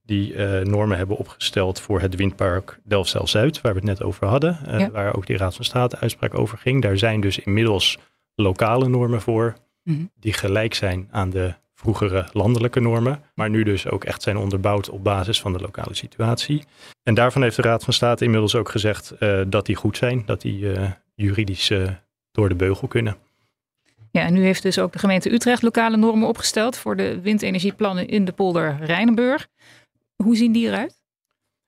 Die 0.06 0.34
uh, 0.34 0.60
normen 0.60 0.98
hebben 0.98 1.18
opgesteld 1.18 1.80
voor 1.80 2.01
het 2.01 2.16
windpark 2.16 2.80
Delfzijl-Zuid, 2.84 3.62
waar 3.62 3.74
we 3.74 3.80
het 3.80 3.88
net 3.88 4.04
over 4.04 4.28
hadden. 4.28 4.60
Uh, 4.68 4.80
ja. 4.80 4.92
Waar 4.92 5.16
ook 5.16 5.28
die 5.28 5.38
Raad 5.38 5.56
van 5.56 5.66
State 5.66 5.98
uitspraak 5.98 6.38
over 6.38 6.58
ging. 6.58 6.82
Daar 6.82 6.98
zijn 6.98 7.22
dus 7.22 7.39
inmiddels 7.39 7.98
lokale 8.36 8.88
normen 8.88 9.22
voor, 9.22 9.56
mm 9.84 9.96
-hmm. 9.96 10.12
die 10.20 10.34
gelijk 10.34 10.74
zijn 10.74 11.08
aan 11.12 11.30
de 11.30 11.54
vroegere 11.74 12.28
landelijke 12.34 12.80
normen. 12.80 13.24
Maar 13.34 13.50
nu 13.50 13.63
dus 13.63 13.89
ook 13.89 14.04
echt 14.04 14.22
zijn 14.22 14.38
onderbouwd 14.38 14.89
op 14.89 15.04
basis 15.04 15.42
van 15.42 15.54
de 15.54 15.60
lokale 15.60 15.94
situatie. 15.94 16.63
En 17.04 17.13
daarvan 17.13 17.42
heeft 17.42 17.56
de 17.56 17.62
Raad 17.62 17.84
van 17.84 17.94
State 17.94 18.24
inmiddels 18.24 18.56
ook 18.56 18.70
gezegd 18.70 19.13
dat 19.48 19.66
die 19.66 19.75
goed 19.75 19.98
zijn. 19.98 20.24
Dat 20.25 20.42
die 20.42 20.68
juridisch 21.16 21.72
door 22.32 22.50
de 22.50 22.56
beugel 22.56 22.88
kunnen. 22.88 23.18
Ja, 24.12 24.22
en 24.22 24.34
nu 24.34 24.44
heeft 24.44 24.63
dus 24.63 24.80
ook 24.80 24.92
de 24.92 25.00
gemeente 25.00 25.32
Utrecht 25.34 25.62
lokale 25.62 25.98
normen 25.98 26.28
opgesteld 26.28 26.78
voor 26.78 26.96
de 26.96 27.22
windenergieplannen 27.22 28.08
in 28.08 28.25
de 28.25 28.32
polder 28.32 28.78
Rijnenburg. 28.82 29.48
Hoe 30.16 30.36
zien 30.36 30.51
die 30.51 30.68
eruit? 30.68 31.01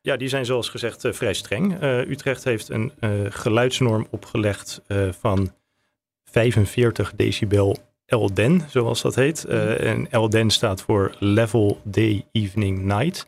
Ja, 0.02 0.18
die 0.18 0.28
zijn 0.28 0.46
zoals 0.46 0.70
gezegd 0.70 1.06
uh, 1.06 1.14
vrij 1.14 1.34
streng. 1.34 1.84
Uh, 1.84 2.10
Utrecht 2.10 2.44
heeft 2.44 2.70
een 2.70 2.92
uh, 3.00 3.10
geluidsnorm 3.30 4.08
opgelegd 4.10 4.82
van 5.20 5.54
45 6.24 7.14
decibel 7.16 7.77
LDEN, 8.06 8.64
zoals 8.70 9.01
dat 9.01 9.16
heet. 9.16 9.46
en 9.46 10.08
LDEN 10.12 10.50
staat 10.50 10.82
voor 10.82 11.16
Level 11.20 11.82
Day 11.84 12.25
Evening 12.32 12.80
Night. 12.84 13.27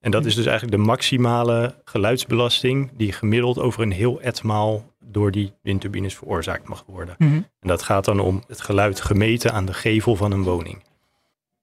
En 0.00 0.10
dat 0.10 0.24
is 0.24 0.34
dus 0.34 0.46
eigenlijk 0.46 0.76
de 0.76 0.86
maximale 0.86 1.74
geluidsbelasting 1.84 2.90
die 2.96 3.12
gemiddeld 3.12 3.58
over 3.58 3.82
een 3.82 3.92
heel 3.92 4.20
etmaal 4.20 4.94
door 5.00 5.30
die 5.30 5.52
windturbines 5.62 6.14
veroorzaakt 6.14 6.68
mag 6.68 6.84
worden. 6.86 7.14
Mm 7.18 7.28
-hmm. 7.28 7.46
En 7.60 7.68
dat 7.68 7.82
gaat 7.82 8.04
dan 8.04 8.20
om 8.20 8.42
het 8.46 8.60
geluid 8.60 9.00
gemeten 9.00 9.52
aan 9.52 9.66
de 9.66 9.74
gevel 9.74 10.16
van 10.16 10.32
een 10.32 10.42
woning. 10.42 10.82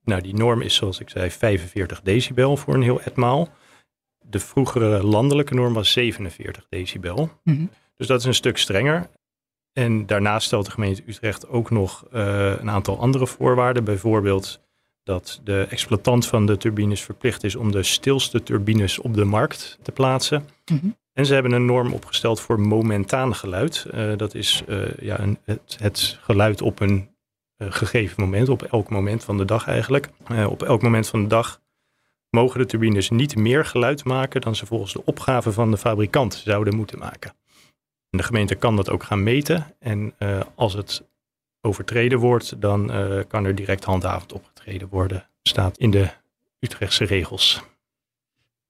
Nou, 0.04 0.20
die 0.20 0.34
norm 0.34 0.60
is 0.60 0.74
zoals 0.74 1.00
ik 1.00 1.10
zei 1.10 1.30
45 1.30 2.00
decibel 2.02 2.56
voor 2.56 2.74
een 2.74 2.82
heel 2.82 3.00
etmaal. 3.00 3.48
De 4.20 4.38
vroegere 4.38 5.02
landelijke 5.02 5.54
norm 5.54 5.74
was 5.74 5.92
47 5.92 6.66
decibel. 6.68 7.30
Mm 7.42 7.56
-hmm. 7.56 7.70
Dus 7.96 8.06
dat 8.06 8.20
is 8.20 8.26
een 8.26 8.34
stuk 8.34 8.58
strenger. 8.58 9.08
En 9.72 10.06
daarnaast 10.06 10.46
stelt 10.46 10.64
de 10.64 10.70
gemeente 10.70 11.02
Utrecht 11.06 11.48
ook 11.48 11.70
nog 11.70 12.04
uh, 12.12 12.60
een 12.60 12.70
aantal 12.70 13.00
andere 13.00 13.26
voorwaarden. 13.26 13.84
Bijvoorbeeld 13.84 14.65
dat 15.06 15.40
de 15.44 15.66
exploitant 15.70 16.26
van 16.26 16.46
de 16.46 16.56
turbines 16.56 17.00
verplicht 17.00 17.44
is 17.44 17.56
om 17.56 17.72
de 17.72 17.82
stilste 17.82 18.42
turbines 18.42 18.98
op 18.98 19.14
de 19.14 19.24
markt 19.24 19.78
te 19.82 19.92
plaatsen. 19.92 20.48
Mm 20.64 20.78
-hmm. 20.78 20.96
En 21.12 21.26
ze 21.26 21.34
hebben 21.34 21.52
een 21.52 21.64
norm 21.64 21.92
opgesteld 21.92 22.40
voor 22.40 22.60
momentaan 22.60 23.34
geluid. 23.34 23.86
Uh, 23.94 24.16
dat 24.16 24.34
is 24.34 24.62
uh, 24.68 24.96
ja, 25.00 25.20
een, 25.20 25.38
het, 25.44 25.76
het, 25.80 26.18
geluid 26.22 26.62
op 26.62 26.80
een 26.80 27.08
uh, 27.58 27.72
gegeven 27.72 28.22
moment, 28.22 28.48
op 28.48 28.62
elk 28.62 28.90
moment 28.90 29.24
van 29.24 29.36
de 29.36 29.44
dag 29.44 29.66
eigenlijk. 29.66 30.08
op 30.48 30.62
elk 30.62 30.82
moment 30.82 31.08
van 31.08 31.22
de 31.22 31.28
dag 31.28 31.60
mogen 32.30 32.60
de 32.60 32.66
turbines 32.66 33.10
niet 33.10 33.36
meer 33.36 33.64
geluid 33.64 34.04
maken 34.04 34.40
dan 34.40 34.56
ze 34.56 34.66
volgens 34.66 34.92
de 34.92 35.04
opgave 35.04 35.52
van 35.52 35.70
de 35.70 35.78
fabrikant 35.78 36.34
zouden 36.34 36.76
moeten 36.76 36.98
maken. 36.98 37.30
En 38.10 38.18
de 38.18 38.22
gemeente 38.22 38.54
kan 38.54 38.76
dat 38.76 38.90
ook 38.90 39.02
gaan 39.02 39.22
meten. 39.22 39.74
En 39.78 40.14
als 40.54 40.72
het 40.72 41.04
overtreden 41.66 42.18
wordt, 42.18 42.60
dan 42.60 42.90
kan 43.28 43.44
er 43.44 43.54
direct 43.54 43.84
handhavend 43.84 44.32
opgetreden 44.32 44.88
worden. 44.88 45.28
Staat 45.42 45.78
in 45.78 45.90
de 45.90 46.08
Utrechtse 46.60 47.04
regels. 47.04 47.62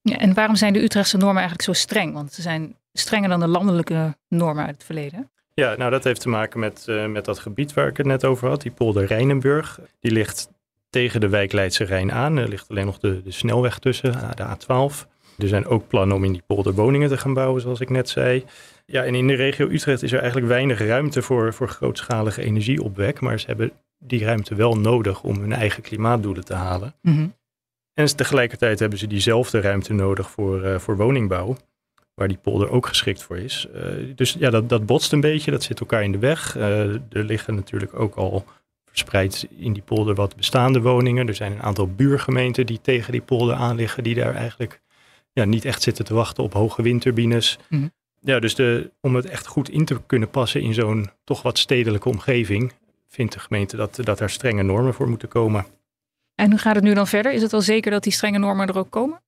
Ja, 0.02 0.18
en 0.18 0.34
waarom 0.34 0.56
zijn 0.56 0.72
de 0.72 0.82
Utrechtse 0.82 1.16
normen 1.16 1.42
eigenlijk 1.42 1.62
zo 1.62 1.72
streng? 1.72 2.14
Want 2.14 2.32
ze 2.32 2.42
zijn 2.42 2.76
strenger 2.92 3.28
dan 3.28 3.40
de 3.40 3.48
landelijke 3.48 4.16
normen 4.28 4.64
uit 4.64 4.74
het 4.74 4.84
verleden. 4.84 5.30
Ja, 5.54 5.76
nou 5.76 5.90
dat 5.90 6.04
heeft 6.04 6.20
te 6.20 6.28
maken 6.28 6.60
met, 6.60 6.86
uh, 6.88 7.06
met 7.06 7.24
dat 7.24 7.38
gebied 7.38 7.74
waar 7.74 7.88
ik 7.88 7.96
het 7.96 8.06
net 8.06 8.24
over 8.24 8.48
had. 8.48 8.62
Die 8.62 8.70
polder 8.70 9.04
Rijnenburg. 9.04 9.80
Die 10.00 10.12
ligt 10.12 10.48
tegen 10.90 11.20
de 11.20 11.28
wijk 11.28 11.52
Leidse 11.52 11.84
Rijn 11.84 12.12
aan. 12.12 12.36
Er 12.36 12.48
ligt 12.48 12.68
alleen 12.68 12.86
nog 12.86 12.98
de, 12.98 13.22
de 13.22 13.30
snelweg 13.30 13.78
tussen, 13.78 14.14
eh, 14.14 14.30
de 14.34 14.44
A12. 14.44 15.06
Er 15.38 15.48
zijn 15.48 15.66
ook 15.66 15.88
plannen 15.88 16.16
om 16.16 16.24
in 16.24 16.32
die 16.32 16.42
polder 16.46 16.74
woningen 16.74 17.08
te 17.08 17.16
gaan 17.16 17.34
bouwen, 17.34 17.60
zoals 17.60 17.80
ik 17.80 17.90
net 17.90 18.08
zei. 18.08 18.44
Ja, 18.86 19.04
en 19.04 19.14
in 19.14 19.26
de 19.26 19.34
regio 19.34 19.68
Utrecht 19.68 20.02
is 20.02 20.12
er 20.12 20.18
eigenlijk 20.18 20.48
weinig 20.48 20.78
ruimte 20.78 21.22
voor, 21.22 21.54
voor 21.54 21.68
grootschalige 21.68 22.42
energieopwek. 22.42 23.20
Maar 23.20 23.40
ze 23.40 23.46
hebben 23.46 23.72
die 23.98 24.24
ruimte 24.24 24.54
wel 24.54 24.78
nodig 24.78 25.22
om 25.22 25.40
hun 25.40 25.52
eigen 25.52 25.82
klimaatdoelen 25.82 26.44
te 26.44 26.54
halen. 26.54 26.94
Mm 27.02 27.14
-hmm. 27.14 27.34
En 27.92 28.16
tegelijkertijd 28.16 28.78
hebben 28.78 28.98
ze 28.98 29.06
diezelfde 29.06 29.60
ruimte 29.60 29.92
nodig 29.92 30.30
voor, 30.30 30.64
uh, 30.64 30.78
voor 30.78 30.96
woningbouw, 30.96 31.56
waar 32.14 32.28
die 32.28 32.36
polder 32.36 32.70
ook 32.70 32.86
geschikt 32.86 33.22
voor 33.22 33.38
is. 33.38 33.68
Uh, 33.74 33.82
dus 34.14 34.36
ja, 34.38 34.50
dat, 34.50 34.68
dat 34.68 34.86
botst 34.86 35.12
een 35.12 35.20
beetje, 35.20 35.50
dat 35.50 35.62
zit 35.62 35.80
elkaar 35.80 36.02
in 36.02 36.12
de 36.12 36.18
weg. 36.18 36.56
Uh, 36.56 36.94
er 36.94 37.24
liggen 37.24 37.54
natuurlijk 37.54 37.98
ook 37.98 38.14
al 38.14 38.44
verspreid 38.84 39.48
in 39.56 39.72
die 39.72 39.82
polder 39.82 40.14
wat 40.14 40.36
bestaande 40.36 40.80
woningen. 40.80 41.28
Er 41.28 41.34
zijn 41.34 41.52
een 41.52 41.62
aantal 41.62 41.88
buurgemeenten 41.88 42.66
die 42.66 42.80
tegen 42.80 43.12
die 43.12 43.20
polder 43.20 43.54
aan 43.54 43.76
liggen, 43.76 44.02
die 44.02 44.14
daar 44.14 44.34
eigenlijk 44.34 44.80
ja, 45.32 45.44
niet 45.44 45.64
echt 45.64 45.82
zitten 45.82 46.04
te 46.04 46.14
wachten 46.14 46.44
op 46.44 46.52
hoge 46.52 46.82
windturbines. 46.82 47.58
Mm 47.68 47.78
-hmm. 47.78 47.92
Ja, 48.26 48.38
dus 48.38 48.54
de, 48.54 48.90
om 49.00 49.14
het 49.14 49.26
echt 49.26 49.46
goed 49.46 49.68
in 49.68 49.84
te 49.84 50.00
kunnen 50.06 50.30
passen 50.30 50.60
in 50.60 50.74
zo'n 50.74 51.10
toch 51.24 51.42
wat 51.42 51.58
stedelijke 51.58 52.08
omgeving, 52.08 52.72
vindt 53.08 53.32
de 53.32 53.38
gemeente 53.38 53.76
dat, 53.76 53.98
dat 54.02 54.20
er 54.20 54.30
strenge 54.30 54.62
normen 54.62 54.94
voor 54.94 55.08
moeten 55.08 55.28
komen. 55.28 55.66
En 56.34 56.50
hoe 56.50 56.58
gaat 56.58 56.74
het 56.74 56.84
nu 56.84 56.94
dan 56.94 57.06
verder? 57.06 57.32
Is 57.32 57.42
het 57.42 57.50
wel 57.50 57.60
zeker 57.60 57.90
dat 57.90 58.02
die 58.02 58.12
strenge 58.12 58.38
normen 58.38 58.66
er 58.66 58.78
ook 58.78 58.90
komen? 58.90 59.22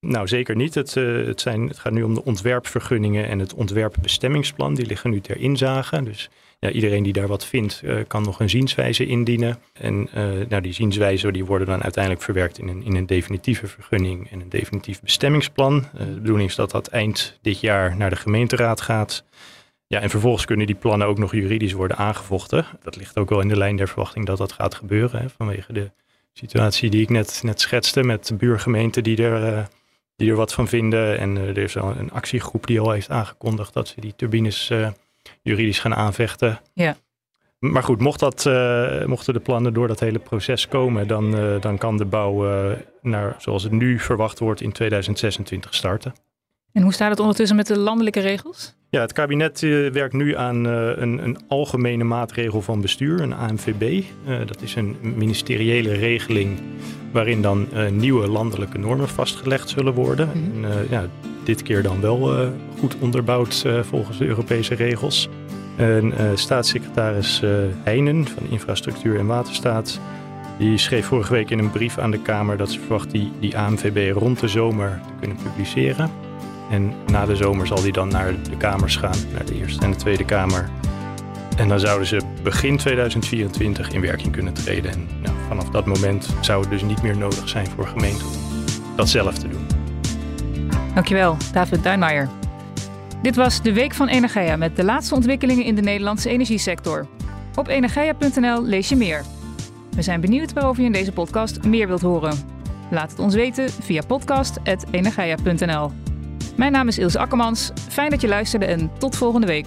Nou, 0.00 0.28
zeker 0.28 0.56
niet. 0.56 0.74
Het, 0.74 0.96
uh, 0.96 1.26
het, 1.26 1.40
zijn, 1.40 1.68
het 1.68 1.78
gaat 1.78 1.92
nu 1.92 2.02
om 2.02 2.14
de 2.14 2.24
ontwerpvergunningen 2.24 3.28
en 3.28 3.38
het 3.38 3.54
ontwerpbestemmingsplan. 3.54 4.74
Die 4.74 4.86
liggen 4.86 5.10
nu 5.10 5.20
ter 5.20 5.36
inzage. 5.36 6.02
Dus 6.02 6.30
ja, 6.62 6.70
iedereen 6.70 7.02
die 7.02 7.12
daar 7.12 7.26
wat 7.26 7.46
vindt, 7.46 7.80
uh, 7.84 7.96
kan 8.06 8.22
nog 8.22 8.40
een 8.40 8.50
zienswijze 8.50 9.06
indienen. 9.06 9.58
En 9.72 10.08
uh, 10.14 10.46
nou, 10.48 10.62
die 10.62 10.72
zienswijzen 10.72 11.32
die 11.32 11.44
worden 11.44 11.66
dan 11.66 11.82
uiteindelijk 11.82 12.24
verwerkt 12.24 12.58
in 12.58 12.68
een, 12.68 12.82
in 12.82 12.96
een 12.96 13.06
definitieve 13.06 13.66
vergunning 13.66 14.30
en 14.30 14.40
een 14.40 14.48
definitief 14.48 15.00
bestemmingsplan. 15.00 15.84
de 15.98 16.20
bedoeling 16.20 16.48
is 16.48 16.54
dat 16.54 16.70
dat 16.70 16.86
eind 16.86 17.38
dit 17.40 17.60
jaar 17.60 17.96
naar 17.96 18.10
de 18.10 18.16
gemeenteraad 18.16 18.80
gaat. 18.80 19.24
Ja, 19.86 20.00
en 20.00 20.10
vervolgens 20.10 20.44
kunnen 20.44 20.66
die 20.66 20.74
plannen 20.74 21.06
ook 21.06 21.18
nog 21.18 21.32
juridisch 21.32 21.72
worden 21.72 21.96
aangevochten. 21.96 22.66
Dat 22.82 22.96
ligt 22.96 23.18
ook 23.18 23.28
wel 23.28 23.40
in 23.40 23.48
de 23.48 23.56
lijn 23.56 23.76
der 23.76 23.88
verwachting 23.88 24.26
dat 24.26 24.38
dat 24.38 24.52
gaat 24.52 24.74
gebeuren 24.74 25.20
hè, 25.20 25.28
vanwege 25.28 25.72
de 25.72 25.90
situatie 26.32 26.90
die 26.90 27.02
ik 27.02 27.10
net, 27.10 27.40
net 27.42 27.60
schetste 27.60 28.02
met 28.02 28.32
buurgemeenten 28.38 29.02
die 29.02 29.22
er, 29.22 29.52
uh, 29.52 29.64
die 30.16 30.30
er 30.30 30.36
wat 30.36 30.52
van 30.52 30.68
vinden. 30.68 31.18
En 31.18 31.36
uh, 31.36 31.48
er 31.48 31.58
is 31.58 31.76
al 31.76 31.96
een 31.96 32.12
actiegroep 32.12 32.66
die 32.66 32.80
al 32.80 32.90
heeft 32.90 33.10
aangekondigd 33.10 33.72
dat 33.72 33.88
ze 33.88 34.00
die 34.00 34.14
turbines 34.16 34.70
uh, 34.70 34.88
juridisch 35.42 35.78
gaan 35.78 35.94
aanvechten. 35.94 36.60
Ja. 36.74 36.96
maar 37.58 37.82
goed, 37.82 38.00
mocht 38.00 38.20
dat, 38.20 38.44
uh, 38.48 39.04
mochten 39.04 39.34
de 39.34 39.40
plannen 39.40 39.72
door 39.72 39.88
dat 39.88 40.00
hele 40.00 40.18
proces 40.18 40.68
komen, 40.68 41.06
dan, 41.06 41.38
uh, 41.38 41.60
dan 41.60 41.78
kan 41.78 41.96
de 41.96 42.04
bouw 42.04 42.46
uh, 42.46 42.76
naar, 43.02 43.34
zoals 43.38 43.62
het 43.62 43.72
nu 43.72 43.98
verwacht 43.98 44.38
wordt, 44.38 44.60
in 44.60 44.72
2026 44.72 45.74
starten. 45.74 46.12
En 46.72 46.82
hoe 46.82 46.92
staat 46.92 47.10
het 47.10 47.20
ondertussen 47.20 47.56
met 47.56 47.66
de 47.66 47.78
landelijke 47.78 48.20
regels? 48.20 48.74
Ja, 48.90 49.00
het 49.00 49.12
kabinet 49.12 49.60
werkt 49.92 50.12
nu 50.12 50.36
aan 50.36 50.64
een, 50.64 51.24
een, 51.24 51.38
algemene 51.48 52.04
maatregel 52.04 52.62
van 52.62 52.80
bestuur, 52.80 53.20
een 53.20 53.32
ANVB. 53.32 54.02
dat 54.46 54.62
is 54.62 54.74
een 54.74 54.96
ministeriële 55.00 55.92
regeling 55.92 56.60
waarin 57.12 57.42
dan 57.42 57.68
nieuwe 57.90 58.28
landelijke 58.28 58.78
normen 58.78 59.08
vastgelegd 59.08 59.68
zullen 59.68 59.94
worden. 59.94 60.30
Mm 60.34 60.64
en, 60.64 60.86
ja, 60.90 61.06
dit 61.44 61.62
keer 61.62 61.82
dan 61.82 62.00
wel 62.00 62.50
goed 62.78 62.96
onderbouwd 62.98 63.66
volgens 63.82 64.18
de 64.18 64.26
Europese 64.26 64.74
regels. 64.74 65.28
En 65.76 66.06
uh, 66.06 66.14
staatssecretaris 66.34 67.42
Heijnen 67.82 68.26
van 68.26 68.50
Infrastructuur 68.50 69.18
en 69.18 69.26
Waterstaat, 69.26 70.00
die 70.58 70.78
schreef 70.78 71.06
vorige 71.06 71.32
week 71.32 71.50
in 71.50 71.58
een 71.58 71.70
brief 71.70 71.98
aan 71.98 72.10
de 72.10 72.22
Kamer 72.22 72.56
dat 72.56 72.70
ze 72.70 72.80
verwacht 72.80 73.10
die, 73.10 73.32
die 73.40 73.58
ANVB 73.58 74.16
rond 74.16 74.40
de 74.40 74.48
zomer 74.48 75.00
te 75.06 75.12
kunnen 75.18 75.36
publiceren. 75.42 76.10
En 76.70 76.92
na 77.06 77.26
de 77.26 77.36
zomer 77.36 77.66
zal 77.66 77.82
die 77.82 77.92
dan 77.92 78.08
naar 78.08 78.34
de 78.50 78.56
Kamers 78.56 78.96
gaan, 78.96 79.18
naar 79.32 79.44
de 79.44 79.54
Eerste 79.54 79.84
en 79.84 79.90
de 79.90 79.96
Tweede 79.96 80.24
Kamer. 80.24 80.70
En 81.56 81.68
dan 81.68 81.80
zouden 81.80 82.06
ze 82.06 82.20
begin 82.42 82.76
2024 82.76 83.90
in 83.90 84.00
werking 84.00 84.32
kunnen 84.32 84.52
treden. 84.52 84.90
En 84.90 85.08
nou, 85.22 85.36
vanaf 85.48 85.68
dat 85.70 85.86
moment 85.86 86.34
zou 86.40 86.60
het 86.60 86.70
dus 86.70 86.82
niet 86.82 87.02
meer 87.02 87.16
nodig 87.16 87.48
zijn 87.48 87.66
voor 87.66 87.86
gemeenten 87.86 88.26
dat 88.96 89.08
zelf 89.08 89.38
te 89.38 89.48
doen. 89.48 89.71
Dankjewel, 90.94 91.36
David 91.52 91.82
Duinmaier. 91.82 92.28
Dit 93.22 93.36
was 93.36 93.62
de 93.62 93.72
Week 93.72 93.94
van 93.94 94.08
Energia 94.08 94.56
met 94.56 94.76
de 94.76 94.84
laatste 94.84 95.14
ontwikkelingen 95.14 95.64
in 95.64 95.74
de 95.74 95.82
Nederlandse 95.82 96.28
energiesector. 96.28 97.06
Op 97.54 97.68
energia.nl 97.68 98.62
lees 98.62 98.88
je 98.88 98.96
meer. 98.96 99.24
We 99.90 100.02
zijn 100.02 100.20
benieuwd 100.20 100.52
waarover 100.52 100.80
je 100.80 100.86
in 100.86 100.92
deze 100.92 101.12
podcast 101.12 101.64
meer 101.64 101.86
wilt 101.86 102.00
horen. 102.00 102.38
Laat 102.90 103.10
het 103.10 103.20
ons 103.20 103.34
weten 103.34 103.70
via 103.70 104.02
podcast.energia.nl. 104.06 105.92
Mijn 106.56 106.72
naam 106.72 106.88
is 106.88 106.98
Ilse 106.98 107.18
Akkermans. 107.18 107.70
Fijn 107.88 108.10
dat 108.10 108.20
je 108.20 108.28
luisterde 108.28 108.66
en 108.66 108.90
tot 108.98 109.16
volgende 109.16 109.46
week. 109.46 109.66